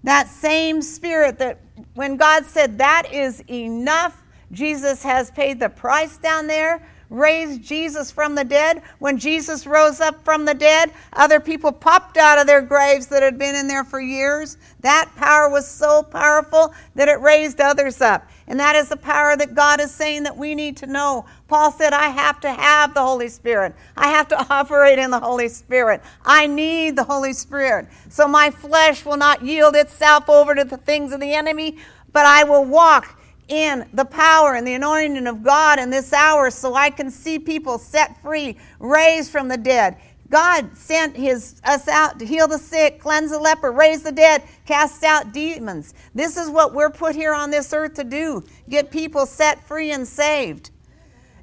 [0.04, 1.62] That same spirit that
[1.94, 8.10] when God said, That is enough, Jesus has paid the price down there raised Jesus
[8.10, 8.82] from the dead.
[8.98, 13.22] When Jesus rose up from the dead, other people popped out of their graves that
[13.22, 14.56] had been in there for years.
[14.80, 18.28] That power was so powerful that it raised others up.
[18.48, 21.26] And that is the power that God is saying that we need to know.
[21.48, 23.74] Paul said, I have to have the Holy Spirit.
[23.96, 26.02] I have to operate in the Holy Spirit.
[26.24, 27.88] I need the Holy Spirit.
[28.08, 31.78] So my flesh will not yield itself over to the things of the enemy,
[32.12, 36.50] but I will walk in the power and the anointing of God in this hour
[36.50, 39.96] so I can see people set free, raised from the dead.
[40.28, 44.42] God sent his, us out to heal the sick, cleanse the leper, raise the dead,
[44.64, 45.94] cast out demons.
[46.14, 49.92] This is what we're put here on this earth to do get people set free
[49.92, 50.70] and saved.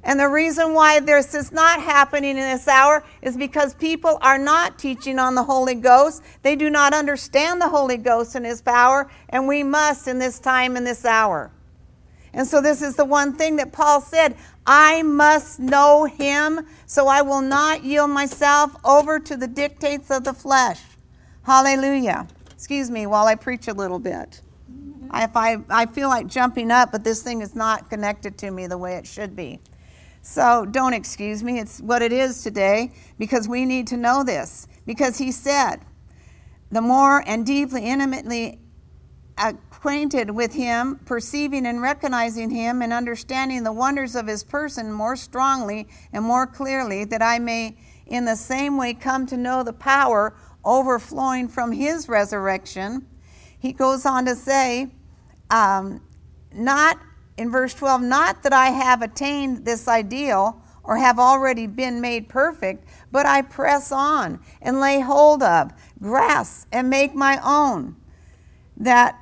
[0.06, 4.36] And the reason why this is not happening in this hour is because people are
[4.36, 6.22] not teaching on the Holy Ghost.
[6.42, 10.38] They do not understand the Holy Ghost and His power, and we must in this
[10.38, 11.50] time, in this hour.
[12.34, 17.06] And so, this is the one thing that Paul said I must know him, so
[17.06, 20.80] I will not yield myself over to the dictates of the flesh.
[21.42, 22.26] Hallelujah.
[22.52, 24.40] Excuse me while I preach a little bit.
[25.12, 28.66] If I, I feel like jumping up, but this thing is not connected to me
[28.66, 29.60] the way it should be.
[30.22, 31.58] So don't excuse me.
[31.60, 34.66] It's what it is today because we need to know this.
[34.86, 35.76] Because he said,
[36.72, 38.58] the more and deeply, intimately
[39.36, 39.52] uh,
[39.84, 45.14] acquainted with him, perceiving and recognizing him, and understanding the wonders of his person more
[45.14, 47.76] strongly and more clearly, that I may
[48.06, 53.06] in the same way come to know the power overflowing from his resurrection.
[53.58, 54.90] He goes on to say,
[55.50, 56.00] um,
[56.54, 56.98] not
[57.36, 62.30] in verse 12, not that I have attained this ideal or have already been made
[62.30, 67.96] perfect, but I press on and lay hold of, grasp, and make my own
[68.78, 69.20] that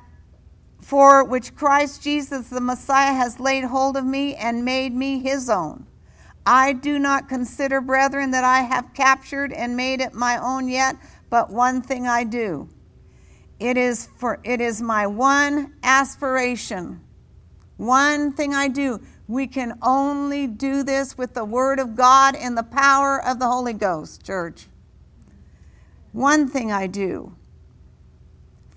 [0.83, 5.49] for which Christ Jesus the Messiah has laid hold of me and made me his
[5.49, 5.87] own.
[6.45, 10.97] I do not consider, brethren, that I have captured and made it my own yet,
[11.29, 12.67] but one thing I do.
[13.59, 16.99] It is for it is my one aspiration.
[17.77, 18.99] One thing I do.
[19.27, 23.47] We can only do this with the word of God and the power of the
[23.47, 24.67] Holy Ghost, church.
[26.11, 27.35] One thing I do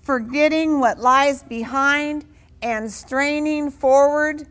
[0.07, 2.23] forgetting what lies behind
[2.61, 4.47] and straining forward,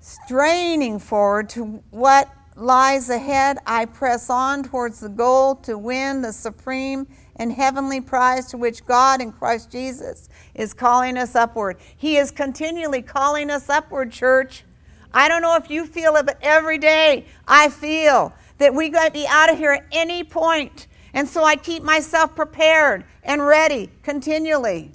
[0.00, 6.32] straining forward to what lies ahead, I press on towards the goal to win the
[6.32, 7.06] supreme
[7.36, 11.76] and heavenly prize to which God in Christ Jesus is calling us upward.
[11.94, 14.64] He is continually calling us upward, church.
[15.12, 19.08] I don't know if you feel it, but every day I feel that we got
[19.08, 20.86] to be out of here at any point.
[21.14, 24.92] And so I keep myself prepared and ready continually.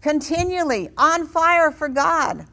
[0.00, 2.46] Continually on fire for God.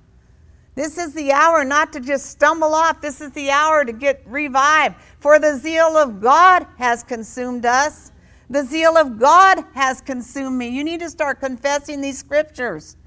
[0.76, 3.02] This is the hour not to just stumble off.
[3.02, 4.96] This is the hour to get revived.
[5.20, 8.12] For the zeal of God has consumed us.
[8.50, 10.68] The zeal of God has consumed me.
[10.68, 12.98] You need to start confessing these scriptures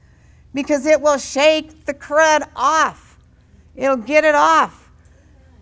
[0.55, 3.19] because it will shake the crud off.
[3.77, 4.91] It'll get it off.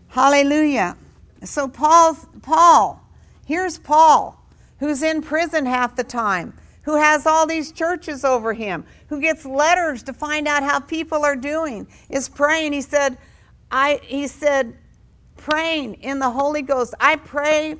[0.08, 0.96] Hallelujah.
[1.44, 3.05] So Paul's Paul,
[3.46, 4.38] here's Paul
[4.78, 9.46] who's in prison half the time, who has all these churches over him, who gets
[9.46, 12.74] letters to find out how people are doing, is praying.
[12.74, 13.16] He said,
[13.70, 14.76] I he said,
[15.36, 16.94] praying in the Holy Ghost.
[17.00, 17.76] I pray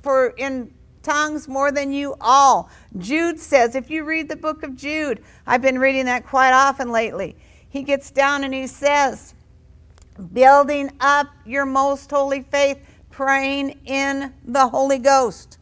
[0.00, 2.70] for in tongues more than you all.
[2.98, 6.90] Jude says, if you read the book of Jude, I've been reading that quite often
[6.90, 7.36] lately.
[7.68, 9.34] He gets down and he says,
[10.32, 12.78] building up your most holy faith,
[13.20, 15.58] praying in the Holy Ghost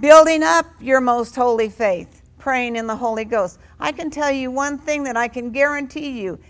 [0.00, 3.60] building up your most holy faith, praying in the Holy Ghost.
[3.78, 6.40] I can tell you one thing that I can guarantee you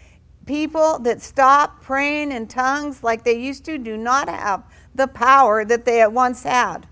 [0.47, 4.65] people that stop praying in tongues like they used to do not have
[4.95, 6.87] the power that they at once had.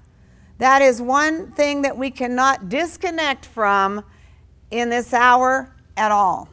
[0.59, 4.05] That is one thing that we cannot disconnect from
[4.70, 6.51] in this hour at all.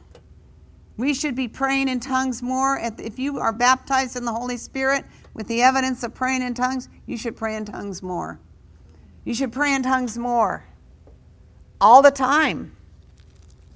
[0.95, 2.79] We should be praying in tongues more.
[2.79, 5.03] If you are baptized in the Holy Spirit
[5.34, 8.39] with the evidence of praying in tongues, you should pray in tongues more.
[9.23, 10.65] You should pray in tongues more.
[11.79, 12.75] All the time.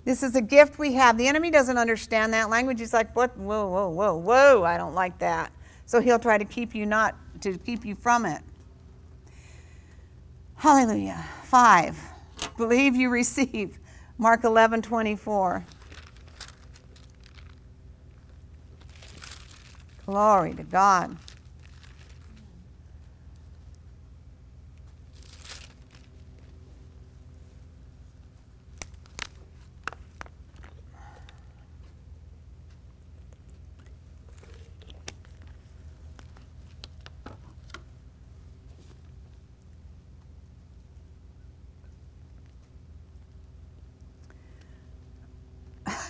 [0.03, 1.18] This is a gift we have.
[1.18, 2.80] The enemy doesn't understand that language.
[2.80, 3.36] He's like, what?
[3.38, 4.64] Whoa, whoa, whoa, whoa.
[4.64, 5.51] I don't like that.
[5.86, 8.41] So he'll try to keep you not, to keep you from it.
[10.58, 11.26] Hallelujah.
[11.43, 11.97] Five,
[12.58, 13.78] believe you receive.
[14.18, 15.66] Mark 11, 24.
[20.06, 21.18] Glory to God.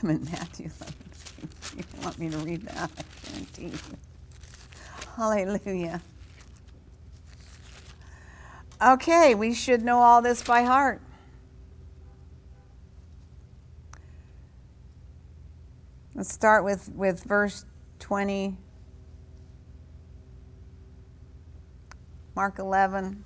[0.06, 0.96] I'm in Matthew 11.
[1.78, 2.92] You want me to read that?
[3.58, 3.72] I.
[5.18, 6.00] Hallelujah.
[8.80, 11.02] Okay, we should know all this by heart.
[16.14, 17.66] Let's start with, with verse
[17.98, 18.56] 20,
[22.36, 23.24] Mark 11.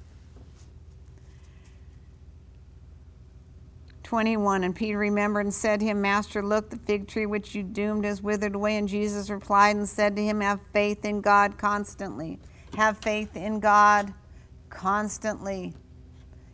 [4.10, 7.62] 21 And Peter remembered and said to him, Master, look, the fig tree which you
[7.62, 8.76] doomed has withered away.
[8.78, 12.40] And Jesus replied and said to him, Have faith in God constantly.
[12.76, 14.12] Have faith in God
[14.72, 15.76] constantly.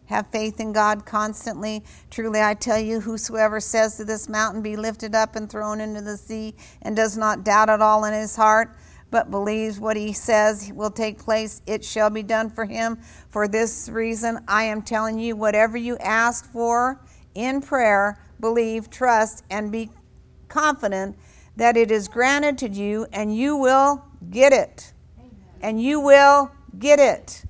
[0.08, 1.86] Have faith in God constantly.
[2.12, 6.02] Truly, I tell you, whosoever says to this mountain, Be lifted up and thrown into
[6.02, 8.76] the sea, and does not doubt at all in his heart,
[9.12, 12.98] but believes what he says will take place, it shall be done for him.
[13.30, 17.00] For this reason, I am telling you, whatever you ask for,
[17.36, 19.90] in prayer, believe, trust, and be
[20.48, 21.18] confident
[21.56, 24.94] that it is granted to you and you will get it.
[25.62, 27.44] And you will get it.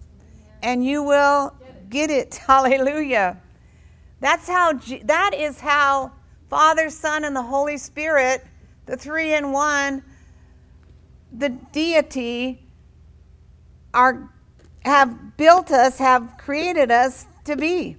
[0.62, 1.56] And you will
[1.90, 2.36] get it.
[2.48, 3.42] Hallelujah.
[4.20, 4.74] That's how
[5.04, 6.12] that is how
[6.50, 8.46] Father, Son and the Holy Spirit,
[8.86, 10.04] the 3 in 1,
[11.32, 12.64] the deity
[13.94, 14.30] are
[14.86, 17.98] have built us, have created us to be,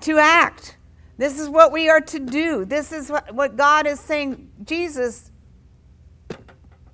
[0.00, 0.75] to act.
[1.18, 2.64] This is what we are to do.
[2.64, 4.50] This is what, God is saying.
[4.64, 5.30] Jesus,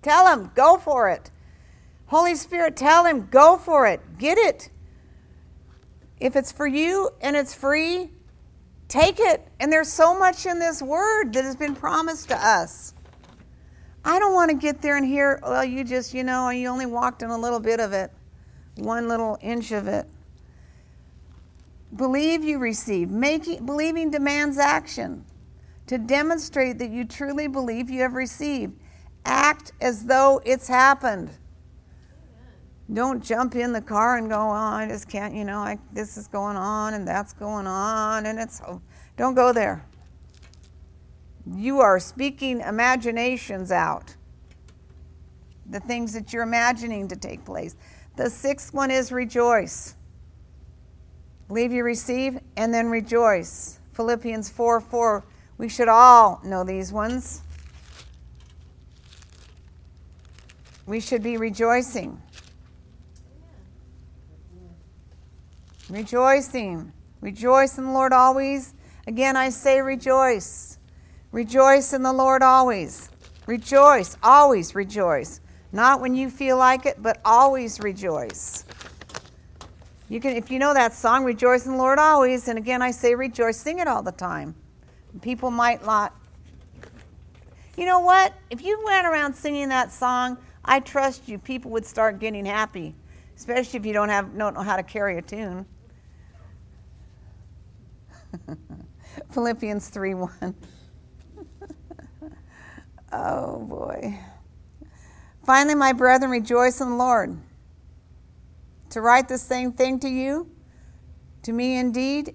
[0.00, 1.30] tell him, go for it.
[2.06, 4.00] Holy Spirit, tell him, go for it.
[4.18, 4.70] Get it.
[6.20, 8.10] If it's for you and it's free,
[8.86, 9.48] take it.
[9.58, 12.94] And there's so much in this word that has been promised to us.
[14.04, 16.86] I don't want to get there and hear, well, you just, you know, you only
[16.86, 18.12] walked in a little bit of it,
[18.76, 20.06] one little inch of it.
[21.94, 23.10] Believe you receive.
[23.10, 25.24] Making, believing demands action.
[25.88, 28.78] To demonstrate that you truly believe you have received,
[29.24, 31.30] act as though it's happened.
[32.92, 36.16] Don't jump in the car and go, oh, I just can't, you know, I, this
[36.16, 38.80] is going on and that's going on, and it's, oh,
[39.16, 39.84] don't go there.
[41.54, 44.14] You are speaking imaginations out,
[45.68, 47.76] the things that you're imagining to take place.
[48.16, 49.96] The sixth one is rejoice.
[51.48, 53.78] Believe you receive and then rejoice.
[53.92, 55.24] Philippians 4 4.
[55.58, 57.42] We should all know these ones.
[60.86, 62.20] We should be rejoicing.
[65.88, 66.92] Rejoicing.
[67.20, 68.74] Rejoice in the Lord always.
[69.06, 70.78] Again, I say rejoice.
[71.30, 73.10] Rejoice in the Lord always.
[73.46, 74.16] Rejoice.
[74.22, 75.40] Always rejoice.
[75.70, 78.64] Not when you feel like it, but always rejoice.
[80.12, 82.46] You can, if you know that song, rejoice in the Lord always.
[82.46, 84.54] And again, I say rejoice, sing it all the time.
[85.22, 86.14] People might not.
[87.78, 88.34] You know what?
[88.50, 90.36] If you went around singing that song,
[90.66, 92.94] I trust you, people would start getting happy,
[93.38, 95.64] especially if you don't have don't know how to carry a tune.
[99.30, 100.54] Philippians 3 1.
[103.14, 104.18] oh boy.
[105.46, 107.34] Finally, my brethren, rejoice in the Lord
[108.92, 110.50] to write the same thing to you,
[111.42, 112.34] to me indeed,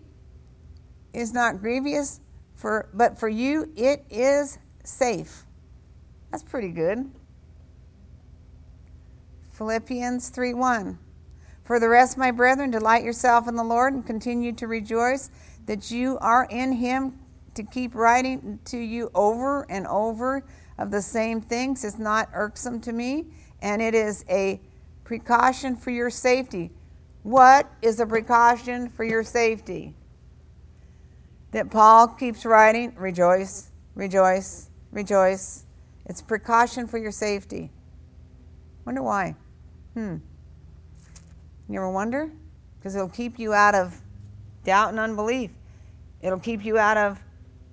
[1.14, 2.20] is not grievous,
[2.55, 5.45] for, but for you it is safe.
[6.32, 7.12] That's pretty good.
[9.51, 10.97] Philippians 3 1.
[11.64, 15.30] For the rest, my brethren, delight yourself in the Lord and continue to rejoice
[15.68, 17.20] that you are in Him
[17.53, 20.43] to keep writing to you over and over
[20.80, 23.26] of the same things is not irksome to me,
[23.62, 24.60] and it is a
[25.08, 26.70] Precaution for your safety.
[27.24, 29.95] What is a precaution for your safety?
[31.51, 35.64] That Paul keeps writing rejoice, rejoice, rejoice,
[36.05, 37.72] It's precaution for your safety.
[38.86, 39.36] Wonder why?
[39.93, 40.18] Hmm.
[41.70, 42.30] You ever wonder?
[42.78, 44.01] Because it'll keep you out of
[44.66, 45.51] doubt and unbelief.
[46.22, 47.18] It'll keep you out of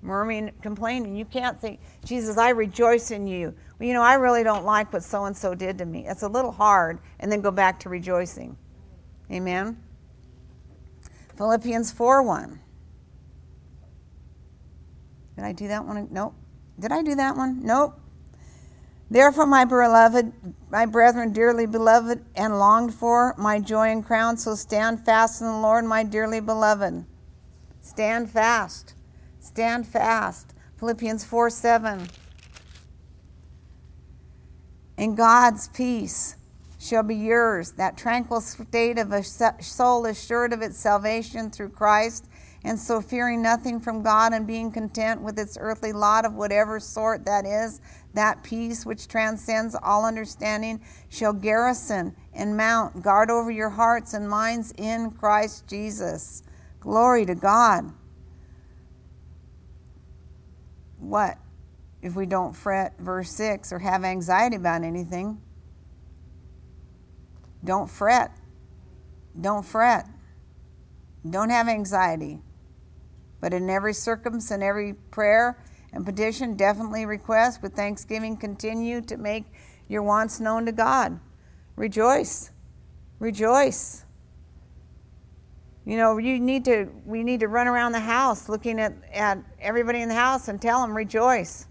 [0.01, 1.17] murmuring, complaining.
[1.17, 3.53] You can't say, Jesus, I rejoice in you.
[3.79, 6.07] Well, you know, I really don't like what so and so did to me.
[6.07, 8.57] It's a little hard, and then go back to rejoicing.
[9.31, 9.81] Amen.
[11.37, 12.59] Philippians 4 1.
[15.35, 16.07] Did I do that one?
[16.11, 16.33] Nope.
[16.79, 17.61] Did I do that one?
[17.63, 17.99] Nope.
[19.09, 20.31] Therefore, my beloved,
[20.69, 25.47] my brethren, dearly beloved and longed for, my joy and crown, so stand fast in
[25.47, 27.05] the Lord, my dearly beloved.
[27.81, 28.95] Stand fast.
[29.39, 30.53] Stand fast.
[30.77, 32.07] Philippians 4 7.
[34.97, 36.35] And God's peace
[36.79, 42.27] shall be yours, that tranquil state of a soul assured of its salvation through Christ,
[42.63, 46.79] and so fearing nothing from God and being content with its earthly lot of whatever
[46.79, 47.81] sort that is,
[48.13, 54.29] that peace which transcends all understanding shall garrison and mount, guard over your hearts and
[54.29, 56.43] minds in Christ Jesus.
[56.79, 57.91] Glory to God.
[60.99, 61.37] What
[62.05, 65.41] if we don't fret, verse 6, or have anxiety about anything?
[67.63, 68.29] Don't fret.
[69.41, 70.05] Don't fret.
[71.27, 72.43] Don't have anxiety.
[73.41, 75.57] But in every circumstance every prayer,
[75.93, 79.45] and petition, definitely request with thanksgiving, continue to make
[79.87, 81.19] your wants known to God.
[81.75, 82.51] Rejoice.
[83.17, 84.05] Rejoice.
[85.85, 89.39] You know, you need to we need to run around the house looking at, at
[89.59, 91.65] everybody in the house and tell them rejoice.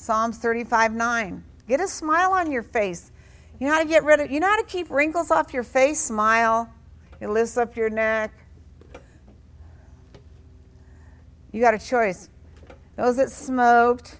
[0.00, 1.44] Psalms 35 9.
[1.68, 3.12] Get a smile on your face.
[3.58, 5.62] You know how to get rid of you know how to keep wrinkles off your
[5.62, 6.00] face?
[6.00, 6.72] Smile.
[7.20, 8.32] It lifts up your neck.
[11.52, 12.30] You got a choice.
[12.96, 14.18] Those that smoked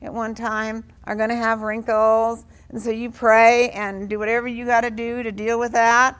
[0.00, 2.46] at one time are going to have wrinkles.
[2.70, 6.18] And so you pray and do whatever you got to do to deal with that.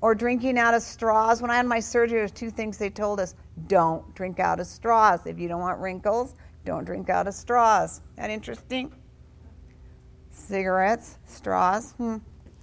[0.00, 1.42] Or drinking out of straws.
[1.42, 3.34] When I had my surgery, there's two things they told us
[3.66, 5.26] don't drink out of straws.
[5.26, 8.00] If you don't want wrinkles, don't drink out of straws.
[8.16, 8.92] That interesting?
[10.30, 11.92] Cigarettes, straws.
[11.92, 12.18] Hmm.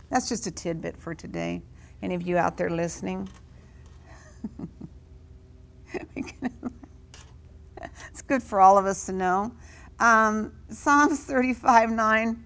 [0.09, 1.61] That's just a tidbit for today.
[2.01, 3.29] Any of you out there listening?
[8.07, 9.51] it's good for all of us to know.
[9.99, 12.43] Um, Psalms 35 9.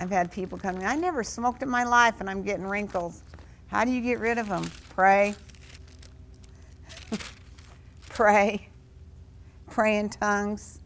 [0.00, 3.22] I've had people coming, I never smoked in my life and I'm getting wrinkles.
[3.74, 4.70] How do you get rid of them?
[4.90, 5.34] Pray.
[8.08, 8.68] Pray.
[9.68, 10.78] Pray in tongues.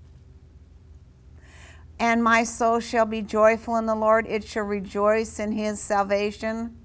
[1.99, 6.78] And my soul shall be joyful in the Lord, it shall rejoice in his salvation.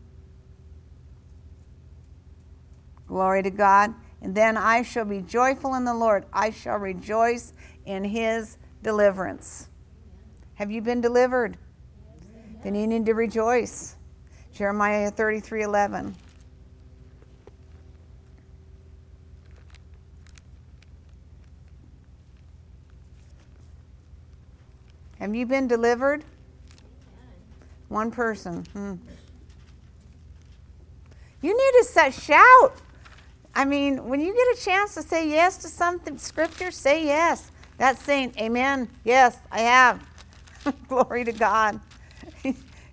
[3.08, 3.94] Glory to God.
[4.22, 6.26] And then I shall be joyful in the Lord.
[6.34, 7.54] I shall rejoice
[7.86, 9.70] in his deliverance.
[10.56, 11.58] Have you been delivered?
[12.62, 13.96] Then you need to rejoice.
[14.54, 16.16] Jeremiah 33 11.
[25.20, 26.24] Have you been delivered?
[27.88, 28.66] One person.
[28.74, 28.96] Hmm.
[31.42, 32.74] You need to set, shout.
[33.56, 37.52] I mean, when you get a chance to say yes to something, scripture, say yes.
[37.78, 38.88] That's saying, Amen.
[39.04, 40.06] Yes, I have.
[40.88, 41.80] Glory to God.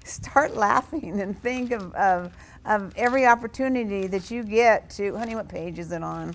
[0.04, 2.32] Start laughing and think of, of,
[2.64, 5.16] of every opportunity that you get to.
[5.16, 6.34] Honey, what page is it on?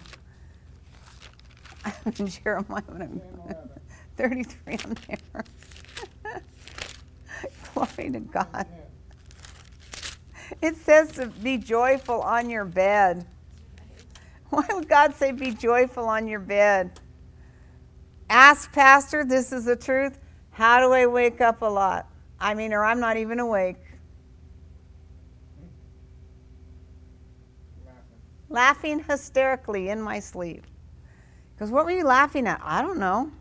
[1.86, 2.82] I'm in Jeremiah
[4.18, 5.44] 33 on there.
[7.74, 8.66] Glory to God.
[10.62, 13.26] It says to be joyful on your bed.
[14.50, 17.00] Why would God say be joyful on your bed?
[18.30, 20.18] Ask, Pastor, this is the truth.
[20.52, 22.08] How do I wake up a lot?
[22.40, 23.78] I mean, or I'm not even awake.
[27.86, 28.04] Laughing,
[28.50, 30.64] laughing hysterically in my sleep.
[31.56, 32.62] Because what were you laughing at?
[32.64, 33.32] I don't know.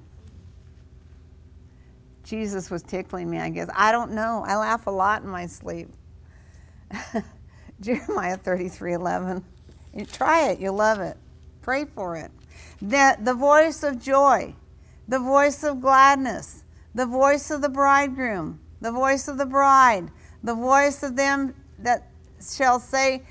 [2.23, 3.69] Jesus was tickling me, I guess.
[3.75, 4.45] I don't know.
[4.47, 5.89] I laugh a lot in my sleep.
[7.81, 9.45] Jeremiah 33 11.
[9.95, 11.17] You try it, you'll love it.
[11.61, 12.31] Pray for it.
[12.81, 14.55] The, the voice of joy,
[15.07, 16.65] the voice of gladness,
[16.95, 20.11] the voice of the bridegroom, the voice of the bride,
[20.43, 22.07] the voice of them that
[22.55, 23.23] shall say,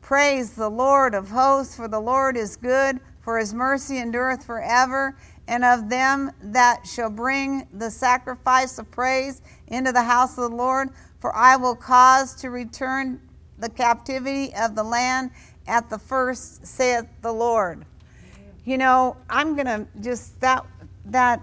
[0.00, 5.16] Praise the Lord of hosts, for the Lord is good, for his mercy endureth forever,
[5.46, 10.56] and of them that shall bring the sacrifice of praise into the house of the
[10.56, 10.88] Lord,
[11.20, 13.20] for I will cause to return
[13.56, 15.30] the captivity of the land
[15.68, 17.84] at the first, saith the Lord.
[18.64, 20.66] You know, I'm going to just that
[21.12, 21.42] that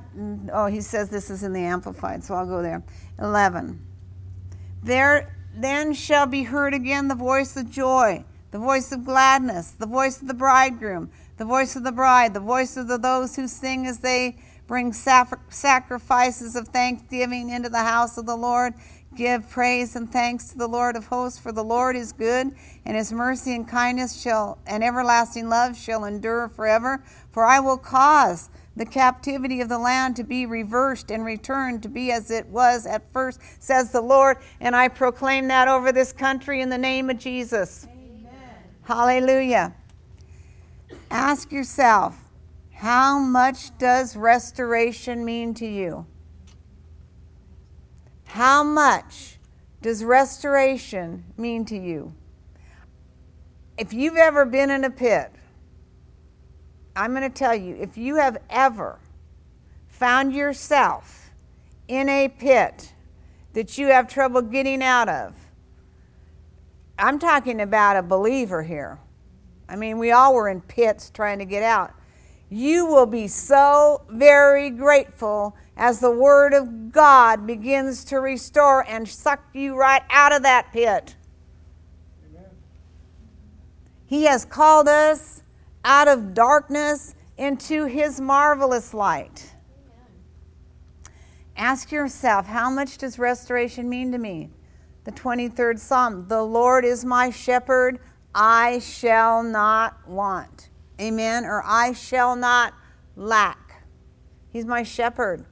[0.52, 2.84] oh he says this is in the amplified so i'll go there.
[3.20, 3.80] 11
[4.84, 9.88] there then shall be heard again the voice of joy the voice of gladness the
[9.88, 13.48] voice of the bridegroom the voice of the bride the voice of the, those who
[13.48, 14.38] sing as they
[14.68, 18.74] bring sacrifices of thanksgiving into the house of the lord.
[19.16, 22.52] Give praise and thanks to the lord of hosts for the lord is good
[22.84, 27.04] and his mercy and kindness shall and everlasting love shall endure forever.
[27.32, 31.90] For i will cause the captivity of the land to be reversed and returned to
[31.90, 34.38] be as it was at first, says the Lord.
[34.60, 37.88] And I proclaim that over this country in the name of Jesus.
[37.90, 38.34] Amen.
[38.84, 39.74] Hallelujah.
[41.10, 42.18] Ask yourself,
[42.74, 46.06] how much does restoration mean to you?
[48.26, 49.40] How much
[49.82, 52.14] does restoration mean to you?
[53.78, 55.32] If you've ever been in a pit,
[56.96, 59.00] I'm going to tell you if you have ever
[59.88, 61.32] found yourself
[61.88, 62.94] in a pit
[63.54, 65.34] that you have trouble getting out of,
[66.98, 69.00] I'm talking about a believer here.
[69.68, 71.94] I mean, we all were in pits trying to get out.
[72.50, 79.10] You will be so very grateful as the Word of God begins to restore and
[79.10, 81.16] suck you right out of that pit.
[82.30, 82.50] Amen.
[84.06, 85.42] He has called us
[85.86, 89.54] out of darkness into his marvelous light.
[91.56, 94.50] Ask yourself, how much does restoration mean to me?
[95.06, 98.00] The 23rd Psalm The Lord is my shepherd,
[98.34, 100.70] I shall not want.
[101.00, 101.46] Amen.
[101.46, 102.74] Or I shall not
[103.16, 103.84] lack.
[104.50, 105.46] He's my shepherd.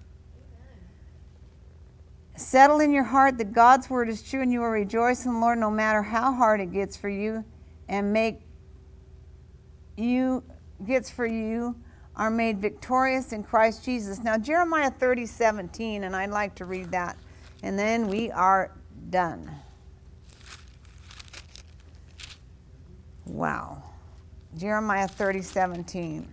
[2.36, 5.40] Settle in your heart that God's word is true and you will rejoice in the
[5.40, 7.46] Lord no matter how hard it gets for you
[7.88, 8.42] and make
[9.98, 10.44] you
[10.86, 11.76] gets for you
[12.16, 14.20] are made victorious in Christ Jesus.
[14.20, 17.18] Now Jeremiah 30, 17, and I'd like to read that.
[17.64, 18.72] And then we are
[19.10, 19.50] done.
[23.26, 23.84] Wow.
[24.58, 26.28] Jeremiah 30, 17.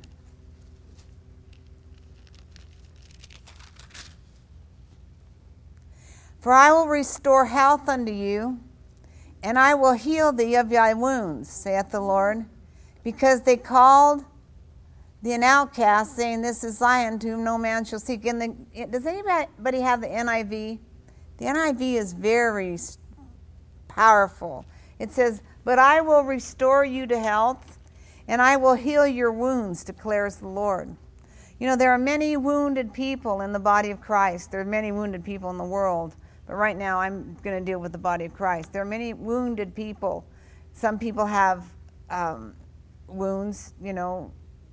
[6.40, 8.60] For I will restore health unto you,
[9.42, 12.46] and I will heal thee of thy wounds, saith the Lord
[13.02, 14.24] because they called
[15.22, 18.24] the an outcast, saying, This is Zion, to whom no man shall seek.
[18.26, 20.78] And the, does anybody have the NIV?
[21.38, 22.78] The NIV is very
[23.88, 24.64] powerful.
[24.98, 27.78] It says, But I will restore you to health,
[28.26, 30.96] and I will heal your wounds, declares the Lord.
[31.58, 34.50] You know, there are many wounded people in the body of Christ.
[34.50, 36.16] There are many wounded people in the world.
[36.46, 38.72] But right now, I'm going to deal with the body of Christ.
[38.72, 40.24] There are many wounded people.
[40.72, 41.64] Some people have
[42.08, 42.54] um,
[43.10, 44.32] wounds, you know,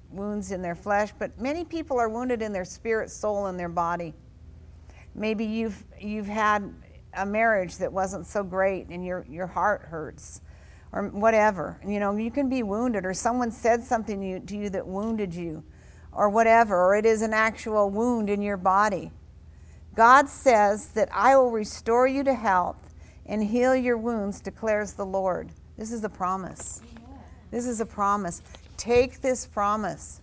[0.10, 3.70] wounds in their flesh, but many people are wounded in their spirit, soul, and their
[3.70, 4.14] body.
[5.16, 6.74] Maybe you've you've had
[7.14, 10.42] a marriage that wasn't so great and your your heart hurts
[10.92, 11.80] or whatever.
[11.86, 14.88] You know, you can be wounded or someone said something to you, to you that
[14.88, 15.64] wounded you
[16.12, 19.12] or whatever, or it is an actual wound in your body.
[19.96, 22.94] God says that I will restore you to health
[23.26, 25.52] and heal your wounds, declares the Lord.
[25.78, 26.82] This is a promise.
[27.52, 28.42] This is a promise.
[28.76, 30.22] Take this promise.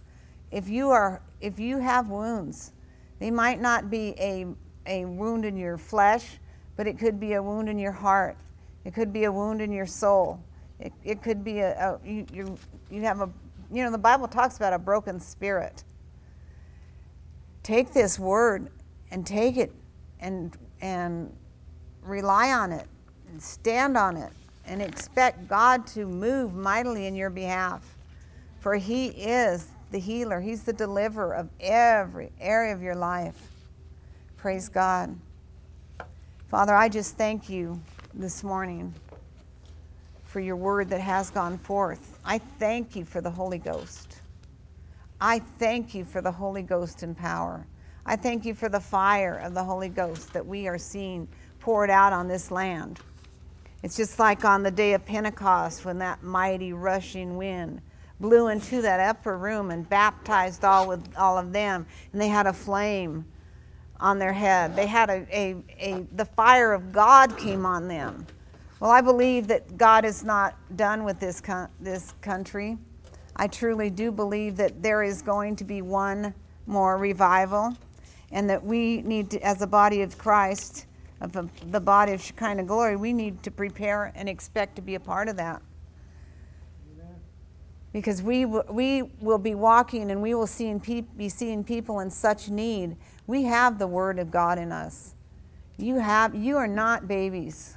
[0.50, 2.72] If you are if you have wounds,
[3.18, 4.46] they might not be a
[4.86, 6.38] a wound in your flesh,
[6.76, 8.36] but it could be a wound in your heart.
[8.84, 10.40] It could be a wound in your soul.
[10.78, 12.58] It, it could be a, a you, you
[12.90, 13.30] you have a
[13.72, 15.84] you know the Bible talks about a broken spirit.
[17.62, 18.70] Take this word
[19.10, 19.72] and take it
[20.20, 21.34] and and
[22.02, 22.86] rely on it
[23.30, 24.32] and stand on it
[24.66, 27.96] and expect God to move mightily in your behalf.
[28.60, 33.36] For He is the healer, He's the deliverer of every area of your life.
[34.36, 35.18] Praise God.
[36.48, 37.80] Father, I just thank you
[38.12, 38.94] this morning
[40.24, 42.18] for your word that has gone forth.
[42.24, 44.20] I thank you for the Holy Ghost.
[45.20, 47.66] I thank you for the Holy Ghost and power.
[48.04, 51.28] I thank you for the fire of the Holy Ghost that we are seeing
[51.60, 53.00] poured out on this land.
[53.84, 57.82] It's just like on the day of Pentecost when that mighty rushing wind
[58.18, 62.46] blew into that upper room and baptized all with all of them, and they had
[62.46, 63.26] a flame
[64.00, 64.74] on their head.
[64.74, 68.26] They had a, a, a the fire of God came on them.
[68.80, 71.42] Well, I believe that God is not done with this
[71.78, 72.78] this country.
[73.36, 76.32] I truly do believe that there is going to be one
[76.66, 77.76] more revival,
[78.32, 80.86] and that we need to, as a body of Christ,
[81.20, 81.32] of
[81.70, 85.28] the body of Shekinah glory, we need to prepare and expect to be a part
[85.28, 85.62] of that.
[87.92, 90.74] Because we, we will be walking and we will see
[91.16, 92.96] be seeing people in such need.
[93.26, 95.14] We have the Word of God in us.
[95.76, 97.76] You, have, you are not babies.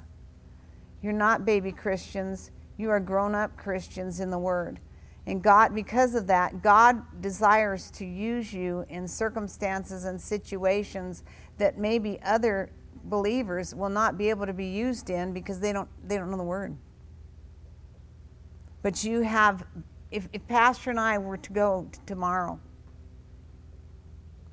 [1.02, 2.50] You're not baby Christians.
[2.76, 4.80] You are grown up Christians in the Word.
[5.24, 11.22] And God, because of that, God desires to use you in circumstances and situations
[11.58, 12.70] that maybe other
[13.08, 16.36] believers will not be able to be used in because they don't, they don't know
[16.36, 16.76] the Word.
[18.82, 19.64] But you have,
[20.10, 22.60] if, if Pastor and I were to go t- tomorrow,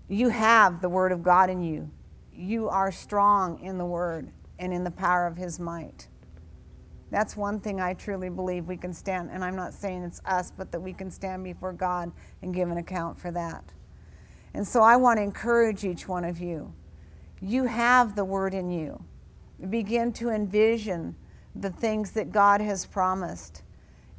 [0.08, 1.90] you have the Word of God in you.
[2.34, 6.08] You are strong in the Word and in the power of His might.
[7.12, 10.52] That's one thing I truly believe we can stand, and I'm not saying it's us,
[10.52, 13.64] but that we can stand before God and give an account for that.
[14.54, 16.74] And so I want to encourage each one of you.
[17.42, 19.04] You have the word in you.
[19.70, 21.16] Begin to envision
[21.56, 23.64] the things that God has promised.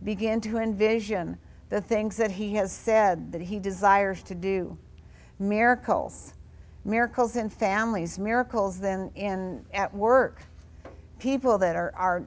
[0.03, 1.39] Begin to envision
[1.69, 4.79] the things that He has said that He desires to do.
[5.39, 6.35] Miracles,
[6.85, 10.43] miracles in families, miracles in, in at work.
[11.19, 12.25] People that are, are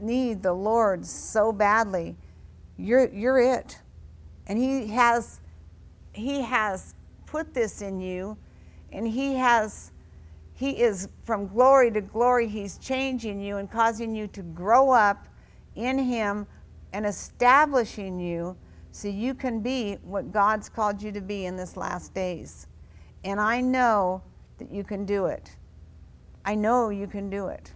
[0.00, 2.16] need the Lord so badly,
[2.76, 3.78] you're, you're it.
[4.46, 5.40] And He has,
[6.12, 6.94] he has
[7.26, 8.36] put this in you,
[8.92, 9.92] and He has.
[10.60, 12.46] He is from glory to glory.
[12.46, 15.26] He's changing you and causing you to grow up
[15.74, 16.46] in Him
[16.92, 18.58] and establishing you
[18.92, 22.66] so you can be what God's called you to be in this last days.
[23.24, 24.22] And I know
[24.58, 25.56] that you can do it.
[26.44, 27.72] I know you can do it.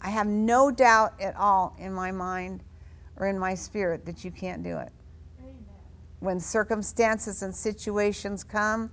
[0.00, 2.62] I have no doubt at all in my mind
[3.16, 4.92] or in my spirit that you can't do it.
[5.40, 5.54] Amen.
[6.20, 8.92] When circumstances and situations come,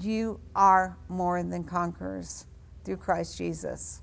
[0.00, 2.46] you are more than conquerors
[2.84, 4.02] through Christ Jesus.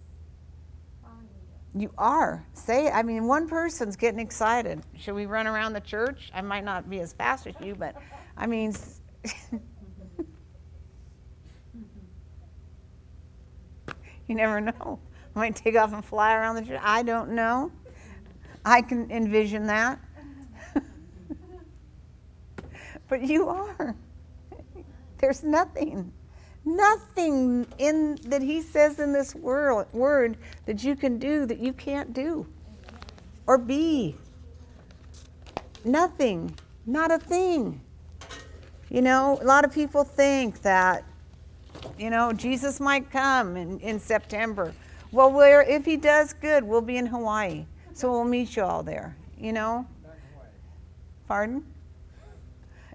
[1.76, 2.46] You are.
[2.54, 4.84] Say, I mean, one person's getting excited.
[4.98, 6.30] Should we run around the church?
[6.34, 7.96] I might not be as fast as you, but
[8.38, 8.76] I mean,
[14.28, 15.00] you never know.
[15.36, 16.80] I might take off and fly around the church.
[16.84, 17.72] I don't know.
[18.64, 20.00] I can envision that.
[23.10, 23.96] but you are.
[25.24, 26.12] There's nothing,
[26.66, 31.72] nothing in that he says in this world, word that you can do that you
[31.72, 32.46] can't do
[33.48, 34.18] or be.
[35.86, 36.54] Nothing,
[36.86, 37.80] not a thing.
[38.90, 41.06] You know, a lot of people think that,
[41.98, 44.74] you know, Jesus might come in, in September
[45.14, 47.66] well, where if he does good, we'll be in Hawaii.
[47.94, 49.88] So we'll meet you all there, you know?
[51.30, 51.64] Pardon?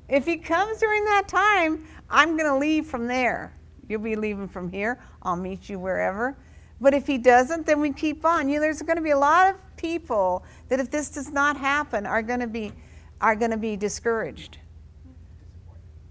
[0.08, 3.54] If he comes during that time, I'm going to leave from there.
[3.88, 5.00] You'll be leaving from here.
[5.22, 6.36] I'll meet you wherever.
[6.80, 8.48] But if he doesn't, then we keep on.
[8.48, 11.56] You know, there's going to be a lot of people that if this does not
[11.56, 12.72] happen are going to be
[13.20, 14.58] are going to be discouraged.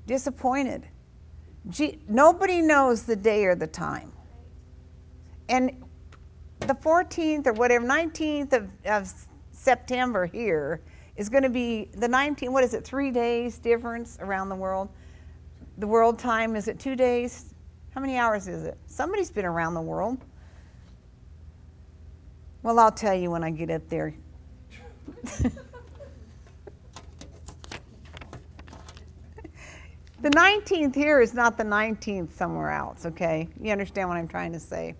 [0.06, 0.88] Disappointed.
[1.70, 2.10] Disappointed.
[2.10, 4.12] nobody knows the day or the time.
[5.48, 5.84] And
[6.60, 9.14] the 14th or whatever, 19th of, of
[9.54, 10.82] September here
[11.18, 14.90] is going to be the 19, what is it, three days difference around the world?
[15.80, 17.54] The world time, is it two days?
[17.94, 18.78] How many hours is it?
[18.86, 20.24] Somebody's been around the world.
[22.62, 24.14] Well, I'll tell you when I get up there.
[25.24, 25.52] the
[30.22, 33.50] 19th here is not the 19th somewhere else, okay?
[33.60, 34.96] You understand what I'm trying to say?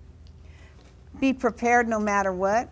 [1.20, 2.70] Be prepared no matter what.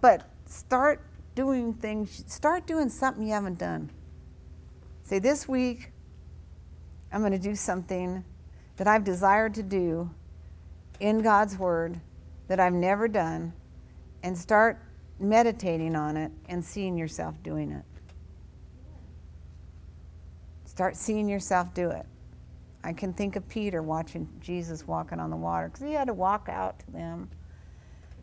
[0.00, 1.02] But start
[1.34, 3.90] doing things, start doing something you haven't done.
[5.02, 5.92] Say, this week,
[7.12, 8.24] I'm going to do something
[8.76, 10.10] that I've desired to do
[10.98, 12.00] in God's Word
[12.48, 13.52] that I've never done,
[14.22, 14.80] and start
[15.18, 17.84] meditating on it and seeing yourself doing it.
[20.64, 22.06] Start seeing yourself do it.
[22.84, 26.14] I can think of Peter watching Jesus walking on the water because he had to
[26.14, 27.28] walk out to them.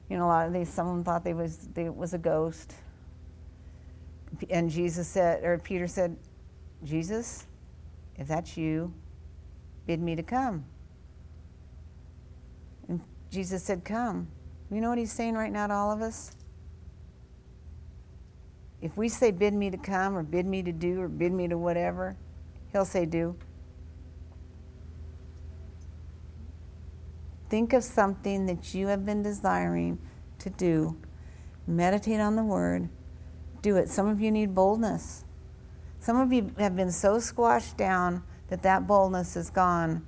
[0.10, 2.74] You know, a lot of these, someone thought they was they was a ghost.
[4.50, 6.18] And Jesus said, or Peter said,
[6.84, 7.46] Jesus,
[8.18, 8.94] if that's you,
[9.86, 10.66] bid me to come.
[12.88, 14.28] And Jesus said, Come.
[14.72, 16.36] You know what he's saying right now to all of us?
[18.82, 21.48] If we say, bid me to come, or bid me to do, or bid me
[21.48, 22.18] to whatever,
[22.72, 23.36] he'll say, do.
[27.54, 30.00] Think of something that you have been desiring
[30.40, 30.98] to do.
[31.68, 32.90] Meditate on the word.
[33.62, 33.90] Do it.
[33.90, 35.24] Some of you need boldness.
[36.00, 40.04] Some of you have been so squashed down that that boldness is gone.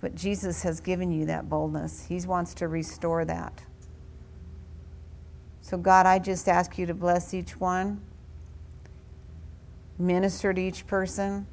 [0.00, 2.06] But Jesus has given you that boldness.
[2.06, 3.64] He wants to restore that.
[5.60, 8.00] So, God, I just ask you to bless each one,
[9.98, 11.48] minister to each person,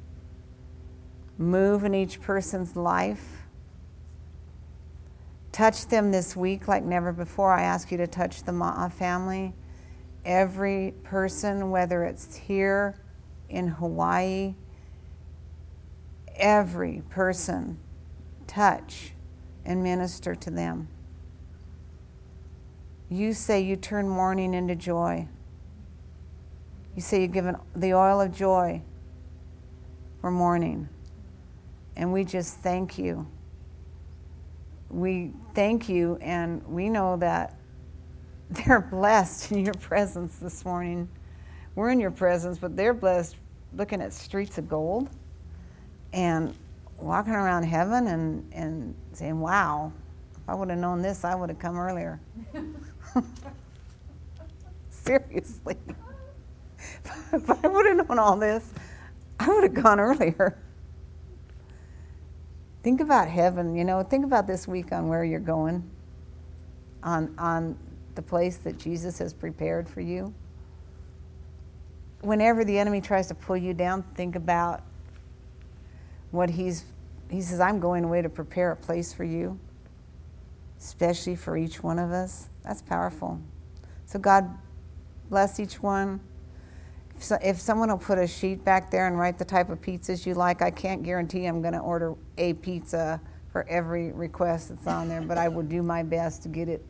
[1.36, 3.35] move in each person's life.
[5.56, 7.50] Touch them this week like never before.
[7.50, 9.54] I ask you to touch the Ma uh, family,
[10.22, 13.00] every person, whether it's here
[13.48, 14.54] in Hawaii,
[16.34, 17.78] every person
[18.46, 19.12] touch
[19.64, 20.88] and minister to them.
[23.08, 25.26] You say you turn mourning into joy.
[26.94, 28.82] You say you give the oil of joy
[30.20, 30.90] for mourning.
[31.96, 33.26] And we just thank you.
[34.90, 37.56] We thank you, and we know that
[38.50, 41.08] they're blessed in your presence this morning.
[41.74, 43.36] We're in your presence, but they're blessed
[43.74, 45.10] looking at streets of gold
[46.12, 46.54] and
[46.98, 49.92] walking around heaven and, and saying, Wow,
[50.34, 52.20] if I would have known this, I would have come earlier.
[54.90, 55.76] Seriously.
[57.32, 58.72] If I would have known all this,
[59.40, 60.58] I would have gone earlier.
[62.86, 65.82] Think about heaven, you know, think about this week on where you're going,
[67.02, 67.76] on, on
[68.14, 70.32] the place that Jesus has prepared for you.
[72.20, 74.84] Whenever the enemy tries to pull you down, think about
[76.30, 76.84] what he's
[77.28, 79.58] he says i'm going away to prepare a place for you
[80.78, 82.50] especially for each one of us.
[82.62, 83.40] That's powerful.
[84.04, 84.48] So god
[85.28, 86.20] bless each one.
[87.16, 89.80] If, so, if someone will put a sheet back there and write the type of
[89.80, 93.20] pizzas you like i can't guarantee i'm going to order a pizza
[93.52, 96.84] for every request that's on there but i will do my best to get it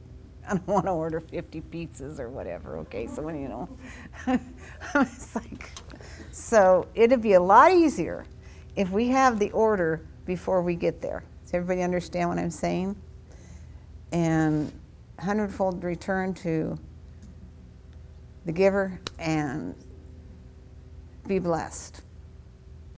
[0.48, 3.08] I don't want to order 50 pizzas or whatever, okay?
[3.08, 3.68] So, you know,
[4.94, 5.72] it's like,
[6.30, 8.24] so it'd be a lot easier
[8.76, 11.24] if we have the order before we get there.
[11.42, 12.94] Does everybody understand what I'm saying?
[14.12, 14.72] And
[15.18, 16.78] hundredfold return to
[18.44, 19.74] the giver and
[21.26, 22.02] be blessed.